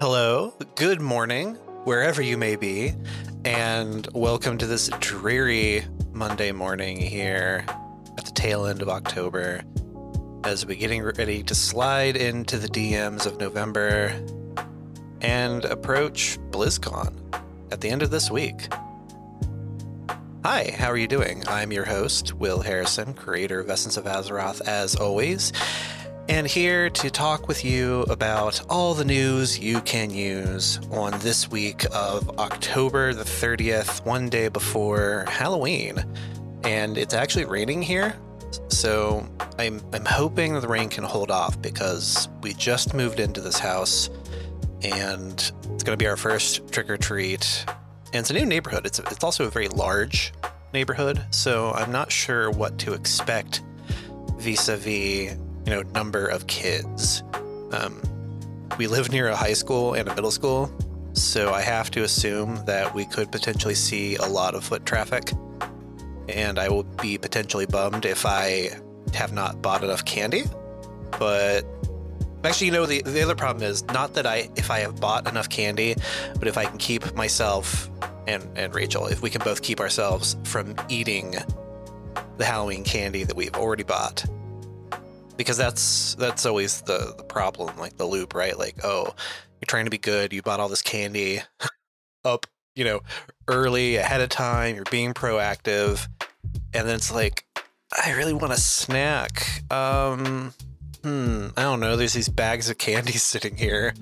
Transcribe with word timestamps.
Hello, 0.00 0.54
good 0.76 0.98
morning, 0.98 1.56
wherever 1.84 2.22
you 2.22 2.38
may 2.38 2.56
be, 2.56 2.94
and 3.44 4.08
welcome 4.14 4.56
to 4.56 4.66
this 4.66 4.88
dreary 4.98 5.84
Monday 6.14 6.52
morning 6.52 6.96
here 6.96 7.66
at 8.16 8.24
the 8.24 8.30
tail 8.30 8.64
end 8.64 8.80
of 8.80 8.88
October 8.88 9.60
as 10.42 10.64
we're 10.64 10.78
getting 10.78 11.02
ready 11.02 11.42
to 11.42 11.54
slide 11.54 12.16
into 12.16 12.56
the 12.56 12.66
DMs 12.66 13.26
of 13.26 13.38
November 13.38 14.18
and 15.20 15.66
approach 15.66 16.38
BlizzCon 16.48 17.14
at 17.70 17.82
the 17.82 17.90
end 17.90 18.02
of 18.02 18.10
this 18.10 18.30
week. 18.30 18.72
Hi, 20.46 20.74
how 20.78 20.90
are 20.90 20.96
you 20.96 21.08
doing? 21.08 21.44
I'm 21.46 21.72
your 21.72 21.84
host, 21.84 22.32
Will 22.32 22.60
Harrison, 22.60 23.12
creator 23.12 23.60
of 23.60 23.68
Essence 23.68 23.98
of 23.98 24.04
Azeroth, 24.06 24.62
as 24.62 24.96
always, 24.96 25.52
and 26.30 26.46
here 26.46 26.88
to 26.88 27.10
talk 27.10 27.48
with 27.48 27.64
you 27.64 28.02
about 28.02 28.62
all 28.70 28.94
the 28.94 29.04
news 29.04 29.58
you 29.58 29.80
can 29.80 30.10
use 30.10 30.78
on 30.92 31.10
this 31.18 31.50
week 31.50 31.84
of 31.92 32.38
October 32.38 33.12
the 33.12 33.24
30th, 33.24 34.06
one 34.06 34.28
day 34.28 34.46
before 34.46 35.24
Halloween. 35.28 36.04
And 36.62 36.96
it's 36.96 37.14
actually 37.14 37.46
raining 37.46 37.82
here, 37.82 38.16
so 38.68 39.26
I'm, 39.58 39.82
I'm 39.92 40.04
hoping 40.04 40.54
the 40.60 40.68
rain 40.68 40.88
can 40.88 41.02
hold 41.02 41.32
off 41.32 41.60
because 41.60 42.28
we 42.42 42.54
just 42.54 42.94
moved 42.94 43.18
into 43.18 43.40
this 43.40 43.58
house 43.58 44.08
and 44.82 45.32
it's 45.32 45.82
going 45.82 45.98
to 45.98 46.02
be 46.02 46.06
our 46.06 46.16
first 46.16 46.72
trick 46.72 46.88
or 46.88 46.96
treat. 46.96 47.64
And 48.12 48.20
it's 48.20 48.30
a 48.30 48.34
new 48.34 48.46
neighborhood. 48.46 48.86
It's, 48.86 49.00
it's 49.00 49.24
also 49.24 49.46
a 49.46 49.50
very 49.50 49.68
large 49.68 50.32
neighborhood, 50.72 51.24
so 51.30 51.72
I'm 51.72 51.90
not 51.90 52.12
sure 52.12 52.52
what 52.52 52.78
to 52.78 52.92
expect 52.92 53.62
vis 54.38 54.68
a 54.68 54.76
vis 54.76 55.36
you 55.70 55.76
know 55.76 55.82
number 55.94 56.26
of 56.26 56.48
kids. 56.48 57.22
Um, 57.70 58.02
we 58.76 58.88
live 58.88 59.12
near 59.12 59.28
a 59.28 59.36
high 59.36 59.52
school 59.52 59.94
and 59.94 60.08
a 60.08 60.14
middle 60.16 60.32
school, 60.32 60.68
so 61.12 61.52
I 61.54 61.60
have 61.60 61.92
to 61.92 62.02
assume 62.02 62.64
that 62.66 62.92
we 62.92 63.04
could 63.04 63.30
potentially 63.30 63.76
see 63.76 64.16
a 64.16 64.26
lot 64.26 64.56
of 64.56 64.64
foot 64.64 64.84
traffic, 64.84 65.30
and 66.28 66.58
I 66.58 66.68
will 66.68 66.82
be 66.82 67.18
potentially 67.18 67.66
bummed 67.66 68.04
if 68.04 68.26
I 68.26 68.70
have 69.14 69.32
not 69.32 69.62
bought 69.62 69.84
enough 69.84 70.04
candy. 70.04 70.42
But 71.20 71.64
actually, 72.42 72.66
you 72.66 72.72
know, 72.72 72.86
the 72.86 73.02
the 73.02 73.22
other 73.22 73.36
problem 73.36 73.62
is 73.62 73.84
not 73.84 74.14
that 74.14 74.26
I 74.26 74.50
if 74.56 74.72
I 74.72 74.80
have 74.80 75.00
bought 75.00 75.28
enough 75.28 75.48
candy, 75.48 75.94
but 76.36 76.48
if 76.48 76.58
I 76.58 76.64
can 76.64 76.78
keep 76.78 77.14
myself 77.14 77.88
and 78.26 78.42
and 78.56 78.74
Rachel, 78.74 79.06
if 79.06 79.22
we 79.22 79.30
can 79.30 79.42
both 79.44 79.62
keep 79.62 79.78
ourselves 79.78 80.36
from 80.42 80.74
eating 80.88 81.36
the 82.38 82.44
Halloween 82.44 82.82
candy 82.82 83.22
that 83.22 83.36
we've 83.36 83.54
already 83.54 83.84
bought 83.84 84.24
because 85.40 85.56
that's 85.56 86.16
that's 86.16 86.44
always 86.44 86.82
the 86.82 87.14
the 87.16 87.24
problem 87.24 87.74
like 87.78 87.96
the 87.96 88.04
loop 88.04 88.34
right? 88.34 88.58
Like 88.58 88.84
oh 88.84 89.06
you're 89.58 89.66
trying 89.66 89.86
to 89.86 89.90
be 89.90 89.96
good 89.96 90.34
you 90.34 90.42
bought 90.42 90.60
all 90.60 90.68
this 90.68 90.82
candy 90.82 91.40
up 92.26 92.46
you 92.76 92.84
know 92.84 93.00
early 93.48 93.96
ahead 93.96 94.20
of 94.20 94.28
time 94.28 94.74
you're 94.74 94.84
being 94.90 95.14
proactive 95.14 96.06
and 96.74 96.86
then 96.86 96.94
it's 96.94 97.10
like 97.10 97.46
i 98.04 98.12
really 98.12 98.34
want 98.34 98.52
a 98.52 98.58
snack. 98.58 99.62
Um 99.72 100.52
hmm 101.02 101.46
i 101.56 101.62
don't 101.62 101.80
know 101.80 101.96
there's 101.96 102.12
these 102.12 102.28
bags 102.28 102.68
of 102.68 102.76
candy 102.76 103.12
sitting 103.32 103.56
here 103.56 103.94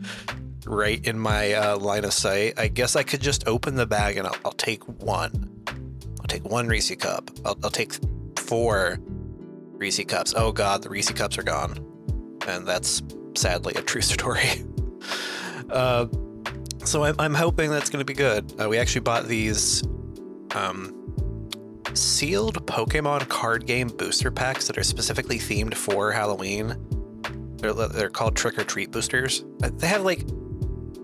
right 0.66 1.06
in 1.06 1.20
my 1.20 1.52
uh, 1.52 1.78
line 1.78 2.04
of 2.04 2.12
sight. 2.12 2.58
I 2.58 2.66
guess 2.66 2.96
i 2.96 3.04
could 3.04 3.20
just 3.20 3.46
open 3.46 3.76
the 3.76 3.86
bag 3.86 4.16
and 4.16 4.26
i'll, 4.26 4.36
I'll 4.44 4.52
take 4.52 4.82
one. 5.00 5.64
I'll 6.20 6.26
take 6.26 6.44
one 6.44 6.66
reese 6.66 6.92
cup. 6.96 7.30
I'll, 7.44 7.56
I'll 7.62 7.70
take 7.70 7.92
four 8.36 8.98
Reese 9.78 10.04
cups. 10.04 10.34
Oh 10.36 10.52
god, 10.52 10.82
the 10.82 10.90
Reese 10.90 11.10
cups 11.10 11.38
are 11.38 11.42
gone. 11.42 11.84
And 12.46 12.66
that's 12.66 13.02
sadly 13.34 13.74
a 13.76 13.82
true 13.82 14.00
story. 14.02 14.64
uh, 15.70 16.06
so 16.84 17.04
I'm, 17.04 17.14
I'm 17.18 17.34
hoping 17.34 17.70
that's 17.70 17.90
going 17.90 18.00
to 18.00 18.04
be 18.04 18.14
good. 18.14 18.52
Uh, 18.60 18.68
we 18.68 18.78
actually 18.78 19.02
bought 19.02 19.26
these 19.26 19.82
um, 20.54 20.94
sealed 21.94 22.66
Pokemon 22.66 23.28
card 23.28 23.66
game 23.66 23.88
booster 23.88 24.30
packs 24.30 24.66
that 24.66 24.78
are 24.78 24.82
specifically 24.82 25.38
themed 25.38 25.74
for 25.74 26.10
Halloween. 26.12 26.76
They're, 27.58 27.74
they're 27.74 28.10
called 28.10 28.36
trick 28.36 28.58
or 28.58 28.64
treat 28.64 28.90
boosters. 28.90 29.44
Uh, 29.62 29.70
they 29.74 29.86
have 29.86 30.02
like 30.02 30.24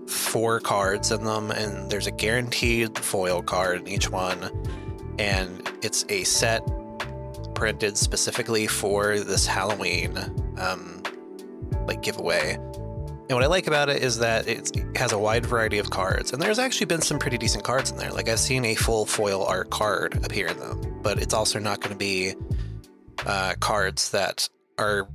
four 0.07 0.59
cards 0.59 1.11
in 1.11 1.23
them, 1.23 1.51
and 1.51 1.89
there's 1.89 2.07
a 2.07 2.11
guaranteed 2.11 2.97
foil 2.97 3.41
card 3.41 3.81
in 3.81 3.87
each 3.87 4.09
one. 4.09 4.49
And 5.19 5.69
it's 5.81 6.05
a 6.09 6.23
set 6.23 6.61
printed 7.55 7.97
specifically 7.97 8.67
for 8.67 9.19
this 9.19 9.47
Halloween 9.47 10.17
um, 10.57 11.01
like 11.87 12.01
giveaway. 12.01 12.53
And 12.53 13.31
what 13.31 13.43
I 13.43 13.47
like 13.47 13.65
about 13.65 13.89
it 13.89 14.03
is 14.03 14.19
that 14.19 14.47
it 14.47 14.71
has 14.95 15.11
a 15.11 15.17
wide 15.17 15.47
variety 15.47 15.79
of 15.79 15.89
cards, 15.89 16.31
and 16.31 16.39
there's 16.39 16.59
actually 16.59 16.85
been 16.85 17.01
some 17.01 17.17
pretty 17.17 17.39
decent 17.39 17.63
cards 17.63 17.89
in 17.89 17.97
there. 17.97 18.11
Like 18.11 18.29
I've 18.29 18.39
seen 18.39 18.63
a 18.65 18.75
full 18.75 19.07
foil 19.07 19.43
art 19.43 19.71
card 19.71 20.23
appear 20.23 20.47
in 20.47 20.59
them, 20.59 20.99
but 21.01 21.19
it's 21.19 21.33
also 21.33 21.57
not 21.57 21.81
going 21.81 21.91
to 21.91 21.97
be 21.97 22.35
uh, 23.25 23.55
cards 23.59 24.11
that 24.11 24.47
are 24.77 25.07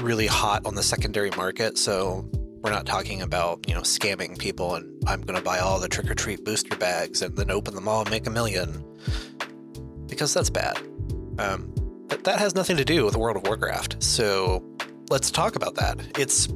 really 0.00 0.28
hot 0.28 0.64
on 0.64 0.76
the 0.76 0.82
secondary 0.82 1.30
market. 1.30 1.76
So 1.76 2.28
we're 2.64 2.70
not 2.70 2.86
talking 2.86 3.20
about 3.20 3.68
you 3.68 3.74
know 3.74 3.82
scamming 3.82 4.38
people 4.38 4.74
and 4.74 5.02
I'm 5.06 5.20
going 5.20 5.36
to 5.36 5.44
buy 5.44 5.58
all 5.58 5.78
the 5.78 5.88
trick 5.88 6.10
or 6.10 6.14
treat 6.14 6.44
booster 6.44 6.76
bags 6.76 7.20
and 7.20 7.36
then 7.36 7.50
open 7.50 7.74
them 7.74 7.86
all 7.88 8.00
and 8.00 8.10
make 8.10 8.26
a 8.26 8.30
million 8.30 8.82
because 10.06 10.32
that's 10.32 10.50
bad. 10.50 10.78
Um, 11.38 11.72
but 12.08 12.24
that 12.24 12.38
has 12.38 12.54
nothing 12.54 12.76
to 12.76 12.84
do 12.84 13.04
with 13.04 13.16
World 13.16 13.36
of 13.36 13.44
Warcraft. 13.44 14.02
So 14.02 14.64
let's 15.10 15.30
talk 15.30 15.56
about 15.56 15.74
that. 15.76 15.98
It's 16.18 16.48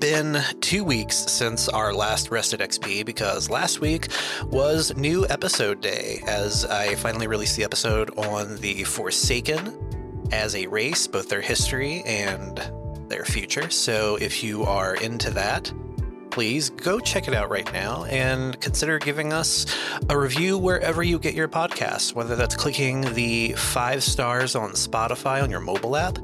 been 0.00 0.40
two 0.60 0.84
weeks 0.84 1.16
since 1.16 1.68
our 1.68 1.92
last 1.92 2.30
Rested 2.30 2.60
XP 2.60 3.04
because 3.04 3.50
last 3.50 3.80
week 3.80 4.08
was 4.44 4.96
new 4.96 5.26
episode 5.28 5.80
day 5.80 6.22
as 6.26 6.64
I 6.64 6.94
finally 6.94 7.26
released 7.26 7.56
the 7.56 7.64
episode 7.64 8.16
on 8.16 8.56
the 8.58 8.84
Forsaken 8.84 10.28
as 10.30 10.54
a 10.54 10.66
race, 10.66 11.06
both 11.06 11.28
their 11.28 11.40
history 11.40 12.02
and 12.06 12.60
their 13.08 13.24
future. 13.24 13.70
So 13.70 14.16
if 14.16 14.44
you 14.44 14.64
are 14.64 14.94
into 14.96 15.30
that, 15.32 15.72
please 16.38 16.70
go 16.70 17.00
check 17.00 17.26
it 17.26 17.34
out 17.34 17.50
right 17.50 17.72
now 17.72 18.04
and 18.04 18.60
consider 18.60 19.00
giving 19.00 19.32
us 19.32 19.66
a 20.08 20.16
review 20.16 20.56
wherever 20.56 21.02
you 21.02 21.18
get 21.18 21.34
your 21.34 21.48
podcasts, 21.48 22.14
whether 22.14 22.36
that's 22.36 22.54
clicking 22.54 23.00
the 23.14 23.52
five 23.54 24.04
stars 24.04 24.54
on 24.54 24.70
Spotify 24.70 25.42
on 25.42 25.50
your 25.50 25.58
mobile 25.58 25.96
app, 25.96 26.16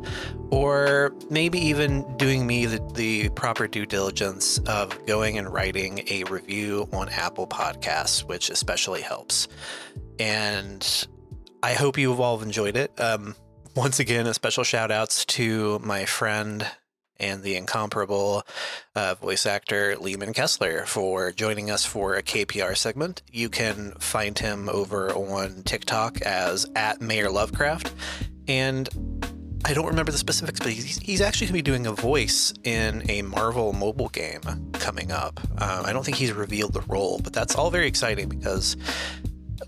or 0.53 1.13
maybe 1.31 1.59
even 1.59 2.17
doing 2.17 2.47
me 2.47 2.65
the, 2.65 2.79
the 2.95 3.29
proper 3.31 3.67
due 3.67 3.87
diligence 3.87 4.59
of 4.69 5.05
going 5.05 5.37
and 5.37 5.53
writing 5.53 6.05
a 6.09 6.23
review 6.31 6.89
on 6.93 7.09
Apple 7.09 7.49
Podcasts, 7.49 8.23
which 8.23 8.51
especially 8.51 9.01
helps. 9.01 9.49
And 10.21 11.09
I 11.61 11.73
hope 11.73 11.99
you've 11.99 12.21
all 12.21 12.41
enjoyed 12.41 12.77
it. 12.77 12.93
Um, 13.01 13.35
once 13.75 13.99
again, 13.99 14.29
a 14.29 14.35
special 14.35 14.63
shout 14.63 14.93
outs 14.93 15.25
to 15.25 15.81
my 15.81 16.05
friend 16.05 16.65
and 17.19 17.43
the 17.43 17.57
incomparable 17.57 18.43
uh, 18.95 19.15
voice 19.15 19.47
actor 19.47 19.97
Lehman 19.97 20.33
Kessler 20.33 20.85
for 20.87 21.33
joining 21.33 21.71
us 21.71 21.85
for 21.85 22.15
a 22.15 22.23
KPR 22.23 22.77
segment. 22.77 23.23
You 23.31 23.49
can 23.49 23.93
find 23.99 24.39
him 24.39 24.69
over 24.69 25.13
on 25.13 25.63
TikTok 25.63 26.23
as 26.23 26.67
at 26.75 27.01
Mayor 27.01 27.31
Lovecraft. 27.31 27.93
And 28.47 28.89
I 29.67 29.73
don't 29.73 29.87
remember 29.87 30.13
the 30.13 30.19
specifics, 30.19 30.61
but 30.61 30.71
he's, 30.71 30.99
he's 30.99 31.21
actually 31.23 31.47
going 31.47 31.59
to 31.59 31.63
be 31.65 31.71
doing 31.71 31.87
a 31.87 31.93
voice 31.93 32.53
in 32.65 33.09
a 33.11 33.23
Marvel 33.23 33.73
mobile 33.73 34.11
game 34.11 34.43
coming 34.75 35.11
up. 35.11 35.41
Um, 35.61 35.87
I 35.87 35.93
don't 35.95 36.05
think 36.05 36.19
he's 36.19 36.33
revealed 36.33 36.75
the 36.75 36.83
role, 36.83 37.19
but 37.23 37.33
that's 37.33 37.55
all 37.55 37.71
very 37.71 37.87
exciting 37.87 38.29
because, 38.29 38.77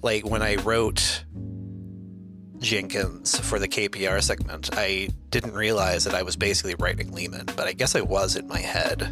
like, 0.02 0.26
when 0.26 0.42
I 0.42 0.56
wrote 0.56 1.24
Jenkins 2.60 3.38
for 3.38 3.58
the 3.58 3.68
KPR 3.68 4.22
segment, 4.22 4.70
I 4.72 5.08
didn't 5.30 5.54
realize 5.54 6.04
that 6.04 6.14
I 6.14 6.22
was 6.22 6.36
basically 6.36 6.74
writing 6.78 7.12
Lehman, 7.12 7.46
but 7.56 7.66
I 7.66 7.72
guess 7.72 7.94
I 7.94 8.00
was 8.00 8.36
in 8.36 8.46
my 8.48 8.60
head. 8.60 9.02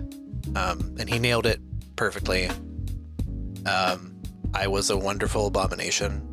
Um, 0.56 0.96
and 0.98 1.08
he 1.08 1.18
nailed 1.18 1.46
it 1.46 1.60
perfectly. 1.96 2.48
Um, 3.66 4.20
I 4.54 4.66
was 4.66 4.90
a 4.90 4.96
wonderful 4.96 5.46
abomination. 5.46 6.28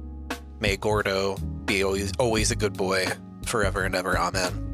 May 0.59 0.77
Gordo 0.77 1.37
be 1.65 1.83
always, 1.83 2.11
always 2.19 2.51
a 2.51 2.55
good 2.55 2.73
boy 2.73 3.07
forever 3.45 3.83
and 3.83 3.95
ever. 3.95 4.17
Amen. 4.17 4.70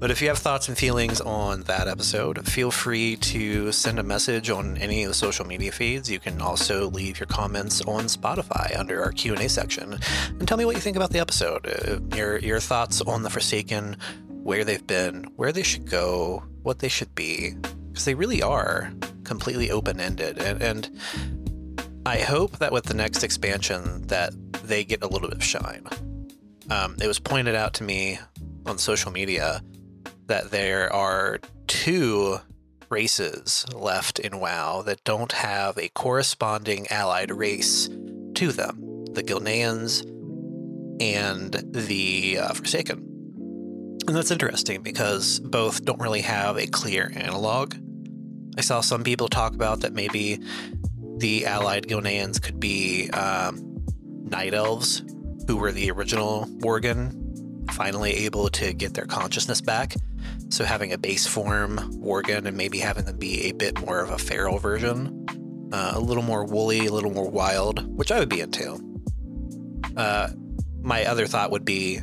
But 0.00 0.10
if 0.10 0.22
you 0.22 0.28
have 0.28 0.38
thoughts 0.38 0.66
and 0.66 0.78
feelings 0.78 1.20
on 1.20 1.60
that 1.64 1.86
episode, 1.86 2.48
feel 2.48 2.70
free 2.70 3.16
to 3.16 3.70
send 3.70 3.98
a 3.98 4.02
message 4.02 4.48
on 4.48 4.78
any 4.78 5.02
of 5.04 5.10
the 5.10 5.14
social 5.14 5.44
media 5.46 5.70
feeds. 5.72 6.10
You 6.10 6.18
can 6.18 6.40
also 6.40 6.88
leave 6.88 7.20
your 7.20 7.26
comments 7.26 7.82
on 7.82 8.04
Spotify 8.04 8.74
under 8.78 9.02
our 9.02 9.12
Q&A 9.12 9.46
section 9.50 9.98
and 10.26 10.48
tell 10.48 10.56
me 10.56 10.64
what 10.64 10.74
you 10.74 10.80
think 10.80 10.96
about 10.96 11.10
the 11.10 11.18
episode. 11.18 11.66
Uh, 11.66 12.16
your 12.16 12.38
your 12.38 12.60
thoughts 12.60 13.02
on 13.02 13.24
the 13.24 13.28
Forsaken, 13.28 13.98
where 14.42 14.64
they've 14.64 14.86
been, 14.86 15.24
where 15.36 15.52
they 15.52 15.62
should 15.62 15.84
go, 15.88 16.44
what 16.62 16.78
they 16.78 16.88
should 16.88 17.14
be, 17.14 17.54
because 17.88 18.06
they 18.06 18.14
really 18.14 18.42
are 18.42 18.90
completely 19.24 19.70
open-ended 19.70 20.38
and, 20.38 20.62
and 20.62 20.98
I 22.06 22.20
hope 22.20 22.58
that 22.58 22.72
with 22.72 22.84
the 22.84 22.94
next 22.94 23.22
expansion 23.22 24.06
that 24.06 24.32
they 24.64 24.82
get 24.82 25.02
a 25.02 25.06
little 25.06 25.28
bit 25.28 25.36
of 25.36 25.44
shine. 25.44 25.86
Um, 26.70 26.96
it 27.00 27.06
was 27.06 27.18
pointed 27.18 27.54
out 27.54 27.74
to 27.74 27.84
me 27.84 28.18
on 28.64 28.78
social 28.78 29.12
media 29.12 29.60
that 30.30 30.52
there 30.52 30.92
are 30.92 31.40
two 31.66 32.38
races 32.88 33.66
left 33.74 34.20
in 34.20 34.38
WoW 34.38 34.80
that 34.82 35.02
don't 35.02 35.32
have 35.32 35.76
a 35.76 35.88
corresponding 35.88 36.86
allied 36.88 37.32
race 37.32 37.88
to 38.34 38.52
them 38.52 39.04
the 39.12 39.24
Gilneans 39.24 40.02
and 41.02 41.52
the 41.74 42.38
uh, 42.38 42.54
Forsaken. 42.54 42.98
And 44.06 44.16
that's 44.16 44.30
interesting 44.30 44.82
because 44.82 45.40
both 45.40 45.84
don't 45.84 46.00
really 46.00 46.20
have 46.20 46.56
a 46.56 46.68
clear 46.68 47.10
analog. 47.16 47.74
I 48.56 48.60
saw 48.60 48.82
some 48.82 49.02
people 49.02 49.26
talk 49.26 49.52
about 49.52 49.80
that 49.80 49.94
maybe 49.94 50.38
the 51.16 51.46
allied 51.46 51.88
Gilneans 51.88 52.40
could 52.40 52.60
be 52.60 53.10
um, 53.10 53.84
night 54.22 54.54
elves 54.54 55.02
who 55.48 55.56
were 55.56 55.72
the 55.72 55.90
original 55.90 56.46
Worgen, 56.60 57.72
finally 57.72 58.12
able 58.26 58.48
to 58.50 58.72
get 58.72 58.94
their 58.94 59.06
consciousness 59.06 59.60
back. 59.60 59.96
So 60.50 60.64
having 60.64 60.92
a 60.92 60.98
base 60.98 61.26
form 61.26 61.78
Worgen 62.02 62.44
and 62.44 62.56
maybe 62.56 62.78
having 62.78 63.04
them 63.04 63.16
be 63.16 63.48
a 63.48 63.52
bit 63.52 63.80
more 63.80 64.00
of 64.00 64.10
a 64.10 64.18
feral 64.18 64.58
version, 64.58 65.26
uh, 65.72 65.92
a 65.94 66.00
little 66.00 66.24
more 66.24 66.44
woolly, 66.44 66.86
a 66.86 66.92
little 66.92 67.12
more 67.12 67.30
wild, 67.30 67.86
which 67.96 68.10
I 68.10 68.18
would 68.18 68.28
be 68.28 68.40
into. 68.40 68.78
Uh, 69.96 70.30
my 70.82 71.04
other 71.04 71.26
thought 71.26 71.52
would 71.52 71.64
be 71.64 72.00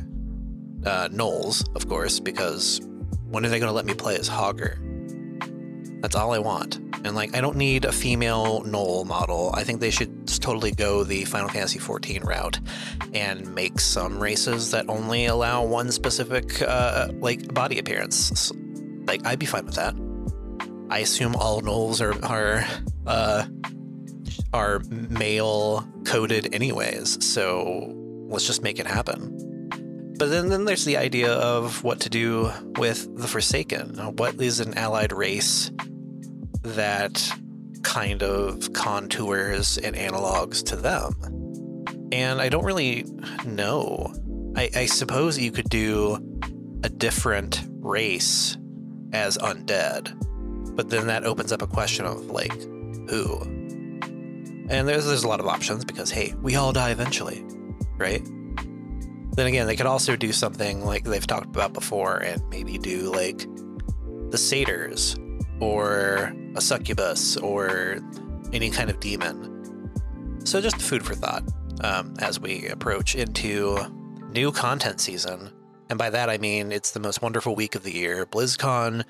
uh, 0.84 1.08
Gnolls, 1.08 1.64
of 1.76 1.88
course, 1.88 2.20
because 2.20 2.80
when 3.28 3.44
are 3.44 3.48
they 3.50 3.58
going 3.58 3.68
to 3.68 3.74
let 3.74 3.84
me 3.84 3.94
play 3.94 4.16
as 4.16 4.30
Hogger? 4.30 4.78
That's 6.00 6.16
all 6.16 6.32
I 6.32 6.38
want. 6.38 6.87
And 7.04 7.14
like, 7.14 7.36
I 7.36 7.40
don't 7.40 7.56
need 7.56 7.84
a 7.84 7.92
female 7.92 8.62
Gnoll 8.62 9.06
model. 9.06 9.50
I 9.54 9.64
think 9.64 9.80
they 9.80 9.90
should 9.90 10.26
totally 10.26 10.72
go 10.72 11.04
the 11.04 11.24
Final 11.24 11.48
Fantasy 11.48 11.78
XIV 11.78 12.24
route 12.24 12.58
and 13.14 13.54
make 13.54 13.80
some 13.80 14.20
races 14.20 14.72
that 14.72 14.88
only 14.88 15.26
allow 15.26 15.64
one 15.64 15.92
specific 15.92 16.60
uh, 16.62 17.08
like 17.20 17.52
body 17.54 17.78
appearance. 17.78 18.52
Like, 19.06 19.24
I'd 19.26 19.38
be 19.38 19.46
fine 19.46 19.64
with 19.64 19.76
that. 19.76 19.94
I 20.90 21.00
assume 21.00 21.36
all 21.36 21.60
Gnolls 21.60 22.00
are 22.00 22.24
are 22.24 22.64
uh, 23.06 23.46
are 24.52 24.80
male 24.90 25.86
coded 26.04 26.54
anyways, 26.54 27.24
so 27.24 27.94
let's 28.28 28.46
just 28.46 28.62
make 28.62 28.78
it 28.78 28.86
happen. 28.86 29.34
But 30.18 30.30
then, 30.30 30.48
then 30.48 30.64
there's 30.64 30.84
the 30.84 30.96
idea 30.96 31.32
of 31.32 31.84
what 31.84 32.00
to 32.00 32.10
do 32.10 32.50
with 32.76 33.16
the 33.16 33.28
Forsaken. 33.28 34.16
What 34.16 34.40
is 34.40 34.58
an 34.58 34.76
allied 34.76 35.12
race 35.12 35.70
that 36.62 37.32
kind 37.82 38.22
of 38.22 38.72
contours 38.72 39.78
and 39.78 39.96
analogs 39.96 40.64
to 40.66 40.76
them? 40.76 41.14
And 42.12 42.40
I 42.40 42.48
don't 42.48 42.64
really 42.64 43.04
know. 43.44 44.12
I, 44.56 44.70
I 44.74 44.86
suppose 44.86 45.38
you 45.38 45.52
could 45.52 45.68
do 45.68 46.16
a 46.82 46.88
different 46.88 47.64
race 47.80 48.56
as 49.12 49.38
undead, 49.38 50.14
but 50.74 50.90
then 50.90 51.06
that 51.08 51.24
opens 51.24 51.52
up 51.52 51.62
a 51.62 51.66
question 51.66 52.06
of 52.06 52.26
like, 52.26 52.52
who? 53.10 53.40
And 54.70 54.86
there's 54.86 55.06
there's 55.06 55.24
a 55.24 55.28
lot 55.28 55.40
of 55.40 55.46
options 55.46 55.84
because 55.84 56.10
hey, 56.10 56.34
we 56.42 56.56
all 56.56 56.72
die 56.72 56.90
eventually, 56.90 57.44
right? 57.96 58.22
Then 58.24 59.46
again, 59.46 59.66
they 59.66 59.76
could 59.76 59.86
also 59.86 60.16
do 60.16 60.32
something 60.32 60.84
like 60.84 61.04
they've 61.04 61.26
talked 61.26 61.46
about 61.46 61.72
before 61.72 62.18
and 62.18 62.42
maybe 62.50 62.76
do 62.76 63.12
like 63.12 63.46
the 64.30 64.36
satyrs 64.38 65.16
or 65.60 66.32
a 66.54 66.60
succubus 66.60 67.36
or 67.36 67.98
any 68.52 68.70
kind 68.70 68.90
of 68.90 69.00
demon. 69.00 69.54
So 70.44 70.60
just 70.60 70.80
food 70.80 71.04
for 71.04 71.14
thought 71.14 71.42
um, 71.82 72.14
as 72.20 72.40
we 72.40 72.68
approach 72.68 73.14
into 73.14 73.78
new 74.30 74.52
content 74.52 75.00
season. 75.00 75.50
And 75.90 75.98
by 75.98 76.10
that 76.10 76.30
I 76.30 76.38
mean 76.38 76.72
it's 76.72 76.92
the 76.92 77.00
most 77.00 77.22
wonderful 77.22 77.54
week 77.54 77.74
of 77.74 77.82
the 77.82 77.92
year. 77.92 78.26
BlizzCon 78.26 79.04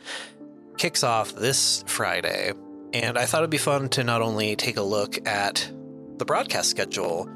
kicks 0.77 1.03
off 1.03 1.35
this 1.35 1.85
Friday, 1.87 2.53
and 2.93 3.19
I 3.19 3.27
thought 3.27 3.41
it'd 3.41 3.51
be 3.51 3.59
fun 3.59 3.89
to 3.91 4.05
not 4.05 4.23
only 4.23 4.57
take 4.57 4.77
a 4.77 4.83
look 4.83 5.27
at 5.27 5.71
the 6.19 6.25
broadcast 6.25 6.71
schedule 6.71 7.29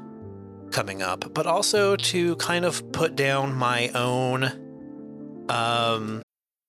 coming 0.71 1.01
up, 1.01 1.33
but 1.33 1.45
also 1.45 1.95
to 1.95 2.35
kind 2.37 2.65
of 2.65 2.91
put 2.91 3.15
down 3.15 3.53
my 3.53 3.89
own 3.89 4.51
um 5.49 6.22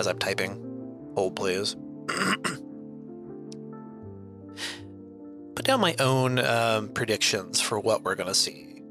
As 0.00 0.06
I'm 0.06 0.18
typing. 0.18 1.12
Hold 1.14 1.36
please. 1.36 1.76
Put 5.54 5.64
down 5.64 5.80
my 5.80 5.94
own 6.00 6.38
um, 6.38 6.88
predictions 6.88 7.60
for 7.60 7.78
what 7.78 8.02
we're 8.02 8.14
gonna 8.16 8.34
see. 8.34 8.82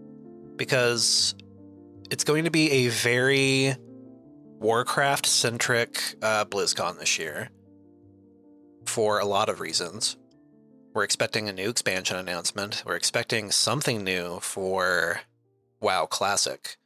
Because 0.56 1.36
it's 2.12 2.24
going 2.24 2.44
to 2.46 2.52
be 2.52 2.72
a 2.72 2.88
very 2.90 3.76
Warcraft 4.60 5.26
centric 5.26 6.16
uh, 6.22 6.46
BlizzCon 6.46 7.00
this 7.00 7.18
year 7.18 7.50
for 8.86 9.20
a 9.20 9.26
lot 9.26 9.48
of 9.48 9.62
reasons. 9.62 10.18
We're 10.94 11.04
expecting 11.04 11.48
a 11.48 11.54
new 11.54 11.70
expansion 11.70 12.18
announcement. 12.18 12.84
We're 12.86 12.96
expecting 12.96 13.52
something 13.52 14.04
new 14.04 14.40
for 14.42 15.22
WoW 15.80 16.08
Classic. 16.08 16.79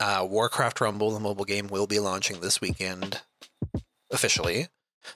Uh, 0.00 0.26
Warcraft 0.28 0.80
Rumble, 0.80 1.10
the 1.10 1.20
mobile 1.20 1.44
game, 1.44 1.68
will 1.68 1.86
be 1.86 2.00
launching 2.00 2.40
this 2.40 2.60
weekend 2.60 3.20
officially. 4.10 4.68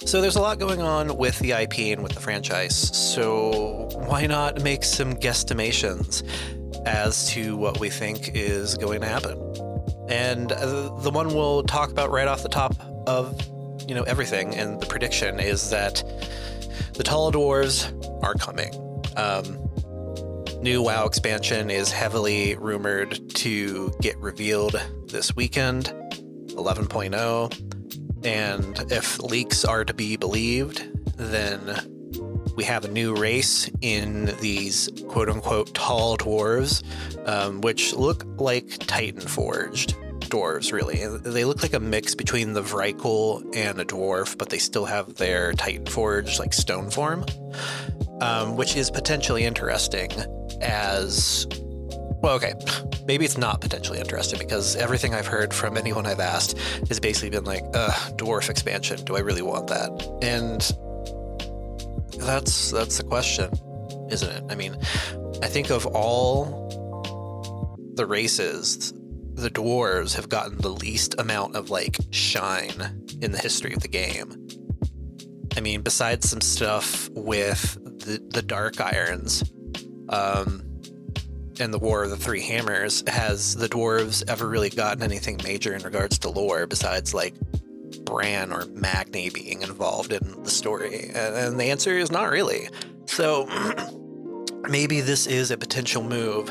So 0.05 0.21
there's 0.21 0.37
a 0.37 0.41
lot 0.41 0.59
going 0.59 0.81
on 0.83 1.17
with 1.17 1.39
the 1.39 1.53
IP 1.53 1.79
and 1.93 2.03
with 2.03 2.13
the 2.13 2.21
franchise. 2.21 2.75
So 2.97 3.89
why 4.07 4.27
not 4.27 4.63
make 4.63 4.85
some 4.85 5.15
guesstimations 5.15 6.23
as 6.87 7.29
to 7.31 7.57
what 7.57 7.81
we 7.81 7.91
think 7.91 8.31
is 8.35 8.77
going 8.77 9.01
to 9.01 9.07
happen? 9.07 9.39
And 10.09 10.53
uh, 10.53 10.95
the 11.01 11.11
one 11.11 11.29
we'll 11.29 11.63
talk 11.63 11.91
about 11.91 12.11
right 12.11 12.29
off 12.29 12.43
the 12.43 12.49
top 12.49 12.75
of 13.07 13.41
you 13.89 13.95
know 13.95 14.03
everything, 14.05 14.55
and 14.55 14.81
the 14.81 14.87
prediction 14.87 15.41
is 15.41 15.71
that 15.71 16.03
the 16.95 17.03
Tall 17.03 17.31
Dwarves 17.33 17.93
are 18.23 18.35
coming. 18.35 18.73
Um, 19.17 19.64
new 20.65 20.81
WoW 20.81 21.05
expansion 21.05 21.69
is 21.69 21.93
heavily 21.93 22.55
rumored 22.55 23.21
to 23.35 23.93
get 24.01 24.17
revealed 24.17 24.83
this 25.09 25.37
weekend, 25.37 25.93
11.0. 26.55 28.25
And 28.25 28.91
if 28.91 29.21
leaks 29.21 29.67
are 29.67 29.85
to 29.85 29.93
be 29.93 30.17
believed, 30.17 30.83
then 31.19 31.61
we 32.57 32.65
have 32.65 32.87
a 32.87 32.89
new 32.89 33.15
race 33.15 33.71
in 33.83 34.35
these 34.41 34.89
quote 35.07 35.29
unquote 35.29 35.75
tall 35.75 36.17
dwarves, 36.17 36.83
um, 37.29 37.61
which 37.61 37.93
look 37.93 38.25
like 38.41 38.79
Titan 38.87 39.21
forged 39.21 39.95
dwarves, 40.21 40.73
really. 40.73 41.07
They 41.31 41.45
look 41.45 41.63
like 41.63 41.75
a 41.75 41.81
mix 41.81 42.15
between 42.15 42.55
the 42.55 42.63
Vrykul 42.63 43.55
and 43.55 43.79
a 43.79 43.85
dwarf, 43.85 44.39
but 44.39 44.49
they 44.49 44.57
still 44.57 44.87
have 44.87 45.17
their 45.17 45.53
Titan 45.53 45.85
forged, 45.85 46.39
like 46.39 46.55
stone 46.55 46.89
form, 46.91 47.27
um, 48.23 48.57
which 48.57 48.77
is 48.77 48.91
potentially 48.91 49.45
interesting 49.45 50.11
as 50.65 51.47
well, 52.25 52.37
okay, 52.37 52.55
maybe 53.07 53.27
it's 53.27 53.37
not 53.37 53.61
potentially 53.61 53.99
interesting 53.99 54.39
because 54.39 54.77
everything 54.77 55.13
I've 55.15 55.27
heard 55.27 55.53
from 55.53 55.77
anyone 55.77 56.07
I've 56.07 56.21
asked 56.21 56.57
has 56.89 56.99
basically 56.99 57.29
been 57.29 57.45
like, 57.45 57.63
uh, 57.75 57.91
dwarf 58.17 58.49
expansion. 58.49 59.05
Do 59.05 59.17
I 59.17 59.21
really 59.21 59.43
want 59.43 59.67
that? 59.67 59.91
And 60.23 60.63
that's 62.19 62.71
that's 62.71 62.97
the 62.97 63.05
question, 63.05 63.51
isn't 64.11 64.31
it? 64.31 64.43
I 64.49 64.55
mean, 64.55 64.75
I 65.43 65.49
think 65.49 65.69
of 65.71 65.85
all 65.87 66.65
the 67.95 68.07
races, 68.07 68.95
the 69.35 69.51
dwarves 69.51 70.17
have 70.17 70.31
gotten 70.31 70.57
the 70.59 70.71
least 70.71 71.17
amount 71.19 71.57
of 71.57 71.69
like 71.69 71.99
shine 72.11 73.05
in 73.21 73.33
the 73.33 73.39
history 73.39 73.75
of 73.75 73.83
the 73.83 73.89
game. 73.89 74.49
I 75.59 75.61
mean, 75.61 75.83
besides 75.83 76.31
some 76.31 76.41
stuff 76.41 77.11
with 77.11 77.75
the, 78.07 78.19
the 78.31 78.41
Dark 78.41 78.81
Irons 78.81 79.45
um, 80.09 80.63
and 81.61 81.73
the 81.73 81.79
War 81.79 82.05
of 82.05 82.11
the 82.11 82.17
Three 82.17 82.43
Hammers, 82.43 83.05
has 83.07 83.55
the 83.55 83.69
dwarves 83.69 84.23
ever 84.29 84.49
really 84.49 84.71
gotten 84.71 85.03
anything 85.03 85.41
major 85.45 85.75
in 85.75 85.83
regards 85.83 86.19
to 86.21 86.31
lore 86.31 86.67
besides 86.67 87.15
like 87.15 87.35
Brann 88.05 88.53
or 88.53 88.67
Magni 88.67 89.31
being 89.31 89.63
involved 89.63 90.13
in 90.13 90.43
the 90.43 90.51
story? 90.51 91.11
And, 91.15 91.59
the 91.59 91.65
answer 91.65 91.97
is 91.97 92.11
not 92.11 92.31
really. 92.31 92.69
So 93.07 93.47
maybe 94.69 95.01
this 95.01 95.27
is 95.27 95.51
a 95.51 95.57
potential 95.57 96.03
move 96.03 96.51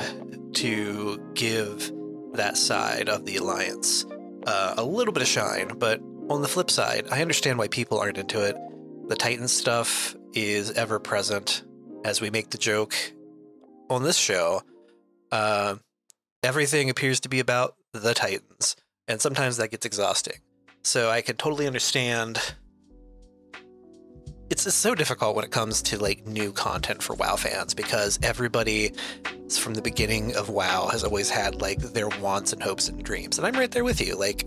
to 0.54 1.22
give 1.34 1.92
that 2.34 2.58
side 2.58 3.10
of 3.10 3.26
the 3.26 3.38
alliance 3.38 4.06
uh, 4.48 4.76
a 4.78 4.84
little 4.84 5.14
bit 5.14 5.22
of 5.22 5.28
shine. 5.28 5.78
But 5.78 6.02
on 6.30 6.42
the 6.42 6.48
flip 6.48 6.72
side, 6.72 7.08
I 7.12 7.22
understand 7.22 7.58
why 7.58 7.68
people 7.68 8.00
aren't 8.00 8.18
into 8.18 8.42
it. 8.44 8.56
The 9.08 9.16
Titan 9.16 9.48
stuff 9.48 10.16
is 10.34 10.72
ever 10.72 11.00
present 11.00 11.64
as 12.06 12.22
we 12.22 12.30
make 12.30 12.50
the 12.50 12.58
joke 12.58 12.96
on 13.90 14.04
this 14.04 14.18
show. 14.18 14.62
Uh, 15.32 15.76
everything 16.44 16.90
appears 16.90 17.20
to 17.22 17.30
be 17.30 17.40
about 17.40 17.76
the 17.94 18.14
Titans, 18.14 18.76
and 19.08 19.22
sometimes 19.22 19.58
that 19.58 19.72
gets 19.72 19.86
exhausting. 19.86 20.40
So 20.84 21.10
I 21.10 21.22
can 21.22 21.38
totally 21.38 21.68
understand. 21.68 22.40
It's 24.50 24.66
just 24.66 24.80
so 24.80 24.94
difficult 24.94 25.36
when 25.36 25.46
it 25.46 25.52
comes 25.52 25.82
to 25.84 25.98
like 25.98 26.28
new 26.28 26.52
content 26.52 27.02
for 27.02 27.16
WoW 27.16 27.36
fans 27.36 27.74
because 27.74 28.20
everybody 28.22 28.92
from 29.58 29.74
the 29.74 29.82
beginning 29.82 30.36
of 30.36 30.50
WoW 30.50 30.90
has 30.90 31.04
always 31.04 31.30
had 31.30 31.62
like 31.62 31.80
their 31.80 32.10
wants 32.10 32.54
and 32.54 32.62
hopes 32.62 32.90
and 32.90 33.04
dreams, 33.04 33.38
and 33.38 33.48
I'm 33.48 33.56
right 33.56 33.72
there 33.72 33.84
with 33.84 34.06
you. 34.06 34.16
Like, 34.16 34.46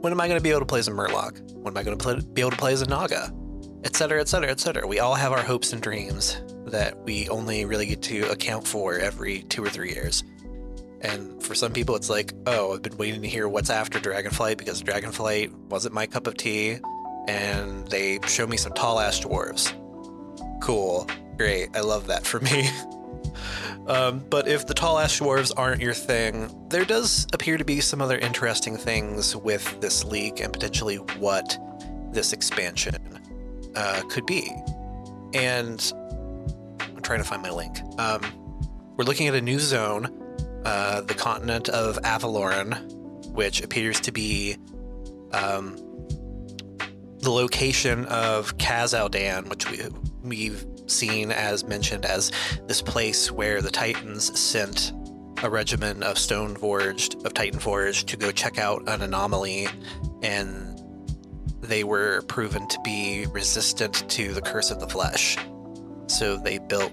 when 0.00 0.12
am 0.12 0.20
I 0.20 0.26
going 0.26 0.38
to 0.38 0.42
be 0.42 0.50
able 0.50 0.60
to 0.60 0.66
play 0.66 0.80
as 0.80 0.88
a 0.88 0.92
Murloc? 0.92 1.40
When 1.52 1.72
am 1.72 1.76
I 1.76 1.82
going 1.84 1.98
to 1.98 2.22
be 2.22 2.40
able 2.40 2.50
to 2.50 2.56
play 2.56 2.72
as 2.72 2.82
a 2.82 2.86
Naga? 2.86 3.32
Et 3.84 3.94
cetera, 3.94 4.20
et 4.20 4.28
cetera, 4.28 4.50
et 4.50 4.60
cetera. 4.60 4.86
We 4.86 5.00
all 5.00 5.14
have 5.14 5.32
our 5.32 5.42
hopes 5.42 5.72
and 5.72 5.82
dreams 5.82 6.40
that 6.72 6.98
we 7.04 7.28
only 7.28 7.64
really 7.64 7.86
get 7.86 8.02
to 8.02 8.28
account 8.30 8.66
for 8.66 8.98
every 8.98 9.42
two 9.44 9.62
or 9.64 9.70
three 9.70 9.92
years. 9.92 10.24
And 11.02 11.42
for 11.42 11.54
some 11.54 11.72
people, 11.72 11.96
it's 11.96 12.08
like, 12.08 12.32
oh, 12.46 12.74
I've 12.74 12.82
been 12.82 12.96
waiting 12.96 13.22
to 13.22 13.28
hear 13.28 13.48
what's 13.48 13.70
after 13.70 13.98
Dragonflight 13.98 14.56
because 14.56 14.82
Dragonflight 14.82 15.52
wasn't 15.68 15.94
my 15.94 16.06
cup 16.06 16.26
of 16.26 16.36
tea. 16.36 16.78
And 17.28 17.86
they 17.88 18.18
show 18.26 18.46
me 18.46 18.56
some 18.56 18.72
tall 18.72 19.00
ass 19.00 19.20
dwarves. 19.20 19.72
Cool. 20.60 21.08
Great. 21.36 21.76
I 21.76 21.80
love 21.80 22.06
that 22.06 22.24
for 22.24 22.40
me. 22.40 22.68
um, 23.86 24.24
but 24.30 24.46
if 24.46 24.66
the 24.66 24.74
tall 24.74 24.98
ass 24.98 25.18
dwarves 25.18 25.52
aren't 25.56 25.82
your 25.82 25.94
thing, 25.94 26.66
there 26.68 26.84
does 26.84 27.26
appear 27.32 27.58
to 27.58 27.64
be 27.64 27.80
some 27.80 28.00
other 28.00 28.18
interesting 28.18 28.76
things 28.76 29.34
with 29.36 29.80
this 29.80 30.04
leak 30.04 30.40
and 30.40 30.52
potentially 30.52 30.96
what 30.96 31.58
this 32.12 32.32
expansion 32.32 32.96
uh, 33.74 34.02
could 34.08 34.26
be. 34.26 34.52
And 35.34 35.92
Trying 37.02 37.18
to 37.18 37.24
find 37.24 37.42
my 37.42 37.50
link. 37.50 37.78
Um, 37.98 38.22
we're 38.96 39.04
looking 39.04 39.28
at 39.28 39.34
a 39.34 39.40
new 39.40 39.58
zone, 39.58 40.08
uh, 40.64 41.00
the 41.02 41.14
continent 41.14 41.68
of 41.68 41.96
Avaloren, 42.02 43.26
which 43.32 43.62
appears 43.62 44.00
to 44.00 44.12
be 44.12 44.56
um, 45.32 45.76
the 47.18 47.30
location 47.30 48.04
of 48.06 48.56
Khaz 48.58 48.94
which 49.48 49.70
we, 49.70 49.80
we've 50.22 50.66
seen 50.86 51.30
as 51.30 51.64
mentioned 51.64 52.04
as 52.04 52.30
this 52.66 52.82
place 52.82 53.30
where 53.30 53.62
the 53.62 53.70
Titans 53.70 54.38
sent 54.38 54.92
a 55.42 55.50
regiment 55.50 56.04
of 56.04 56.18
Stone 56.18 56.56
Forged, 56.56 57.24
of 57.24 57.34
Titan 57.34 57.58
Forged, 57.58 58.08
to 58.08 58.16
go 58.16 58.30
check 58.30 58.58
out 58.58 58.88
an 58.88 59.02
anomaly, 59.02 59.68
and 60.22 60.80
they 61.60 61.84
were 61.84 62.22
proven 62.22 62.68
to 62.68 62.78
be 62.84 63.26
resistant 63.32 64.08
to 64.10 64.32
the 64.34 64.42
curse 64.42 64.70
of 64.70 64.80
the 64.80 64.88
flesh. 64.88 65.36
So 66.12 66.36
they 66.36 66.58
built 66.58 66.92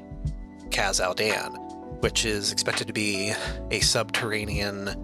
Khaz 0.72 1.02
which 2.00 2.26
is 2.26 2.52
expected 2.52 2.88
to 2.88 2.94
be 2.94 3.34
a 3.72 3.80
subterranean 3.82 4.96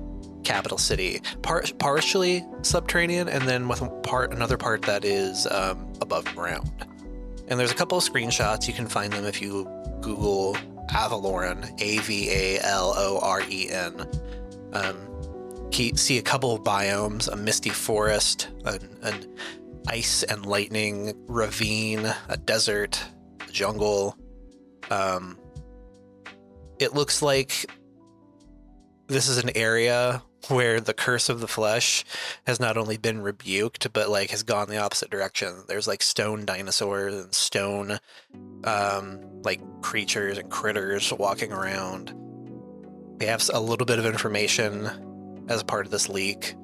capital 0.43 0.77
city, 0.77 1.21
par- 1.41 1.65
partially 1.79 2.45
subterranean, 2.61 3.27
and 3.27 3.47
then 3.47 3.67
with 3.67 3.83
part 4.03 4.31
another 4.31 4.57
part 4.57 4.83
that 4.83 5.03
is 5.03 5.47
um, 5.47 5.91
above 6.01 6.25
ground. 6.35 6.69
And 7.47 7.59
there's 7.59 7.71
a 7.71 7.75
couple 7.75 7.97
of 7.97 8.03
screenshots. 8.03 8.67
You 8.67 8.73
can 8.73 8.87
find 8.87 9.11
them 9.11 9.25
if 9.25 9.41
you 9.41 9.69
Google 10.01 10.55
Avaloren, 10.89 11.69
A 11.81 11.97
V 11.99 12.29
A 12.29 12.59
L 12.61 12.93
O 12.95 13.19
R 13.21 13.41
E 13.49 13.69
N. 13.69 14.07
Um, 14.73 15.11
see 15.71 16.17
a 16.17 16.21
couple 16.21 16.53
of 16.53 16.63
biomes: 16.63 17.27
a 17.27 17.35
misty 17.35 17.69
forest, 17.69 18.47
an, 18.63 18.79
an 19.01 19.35
ice 19.87 20.23
and 20.23 20.45
lightning 20.45 21.13
ravine, 21.27 22.13
a 22.29 22.37
desert, 22.37 23.03
jungle. 23.55 24.15
Um, 24.91 25.39
it 26.77 26.93
looks 26.93 27.21
like 27.21 27.65
this 29.07 29.27
is 29.27 29.37
an 29.37 29.51
area 29.55 30.21
where 30.49 30.79
the 30.79 30.93
curse 30.93 31.29
of 31.29 31.39
the 31.39 31.47
flesh 31.47 32.05
has 32.45 32.59
not 32.59 32.77
only 32.77 32.97
been 32.97 33.21
rebuked 33.21 33.91
but 33.93 34.09
like 34.09 34.29
has 34.29 34.43
gone 34.43 34.69
the 34.69 34.77
opposite 34.77 35.09
direction. 35.09 35.63
There's 35.67 35.87
like 35.87 36.03
stone 36.03 36.45
dinosaurs 36.45 37.15
and 37.15 37.33
stone 37.33 37.97
um 38.63 39.21
like 39.43 39.61
creatures 39.81 40.37
and 40.37 40.51
critters 40.51 41.11
walking 41.13 41.51
around. 41.51 42.13
We 43.19 43.25
have 43.25 43.49
a 43.53 43.59
little 43.59 43.85
bit 43.85 43.97
of 43.97 44.05
information 44.05 45.45
as 45.47 45.63
part 45.63 45.85
of 45.85 45.91
this 45.91 46.09
leak 46.09 46.55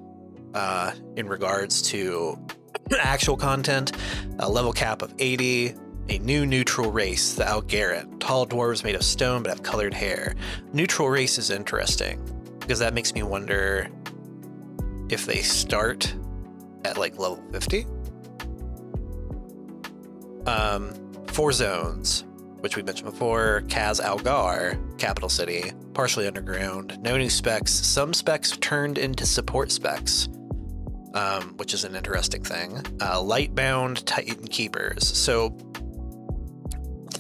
uh 0.53 0.91
in 1.15 1.27
regards 1.27 1.81
to 1.83 2.38
actual 3.00 3.38
content. 3.38 3.93
A 4.39 4.50
level 4.50 4.74
cap 4.74 5.01
of 5.01 5.13
80 5.17 5.74
a 6.12 6.20
new 6.20 6.46
neutral 6.46 6.91
race, 6.91 7.36
the 7.36 7.48
Algaret. 7.48 8.20
Tall 8.20 8.46
dwarves 8.46 8.84
made 8.84 8.96
of 8.96 9.03
stone 9.03 9.44
but 9.44 9.50
have 9.50 9.63
colored 9.63 9.94
hair. 9.94 10.36
Neutral 10.74 11.10
race 11.10 11.38
is 11.38 11.50
interesting 11.50 12.22
because 12.60 12.80
that 12.80 12.94
makes 12.94 13.13
me 13.13 13.24
wonder 13.24 13.89
if 15.10 15.25
they 15.25 15.41
start 15.41 16.13
at 16.84 16.98
like 16.98 17.18
level 17.18 17.41
50. 17.53 17.86
Um, 20.48 20.94
four 21.27 21.53
zones, 21.53 22.25
which 22.60 22.75
we 22.75 22.84
mentioned 22.84 23.10
before 23.10 23.63
Khaz 23.70 24.01
Algar, 24.01 24.77
capital 24.98 25.30
city, 25.30 25.72
partially 25.94 26.27
underground. 26.27 27.01
No 27.01 27.18
new 27.18 27.30
specs. 27.30 27.72
Some 27.72 28.13
specs 28.13 28.58
turned 28.58 28.98
into 28.98 29.25
support 29.25 29.72
specs. 29.72 30.27
Um, 31.13 31.56
which 31.58 31.74
is 31.74 31.84
an 31.84 31.94
interesting 31.94 32.41
thing. 32.41 32.77
Uh, 33.01 33.18
Lightbound 33.18 34.03
Titan 34.06 34.48
Keepers. 34.48 35.06
So 35.06 35.53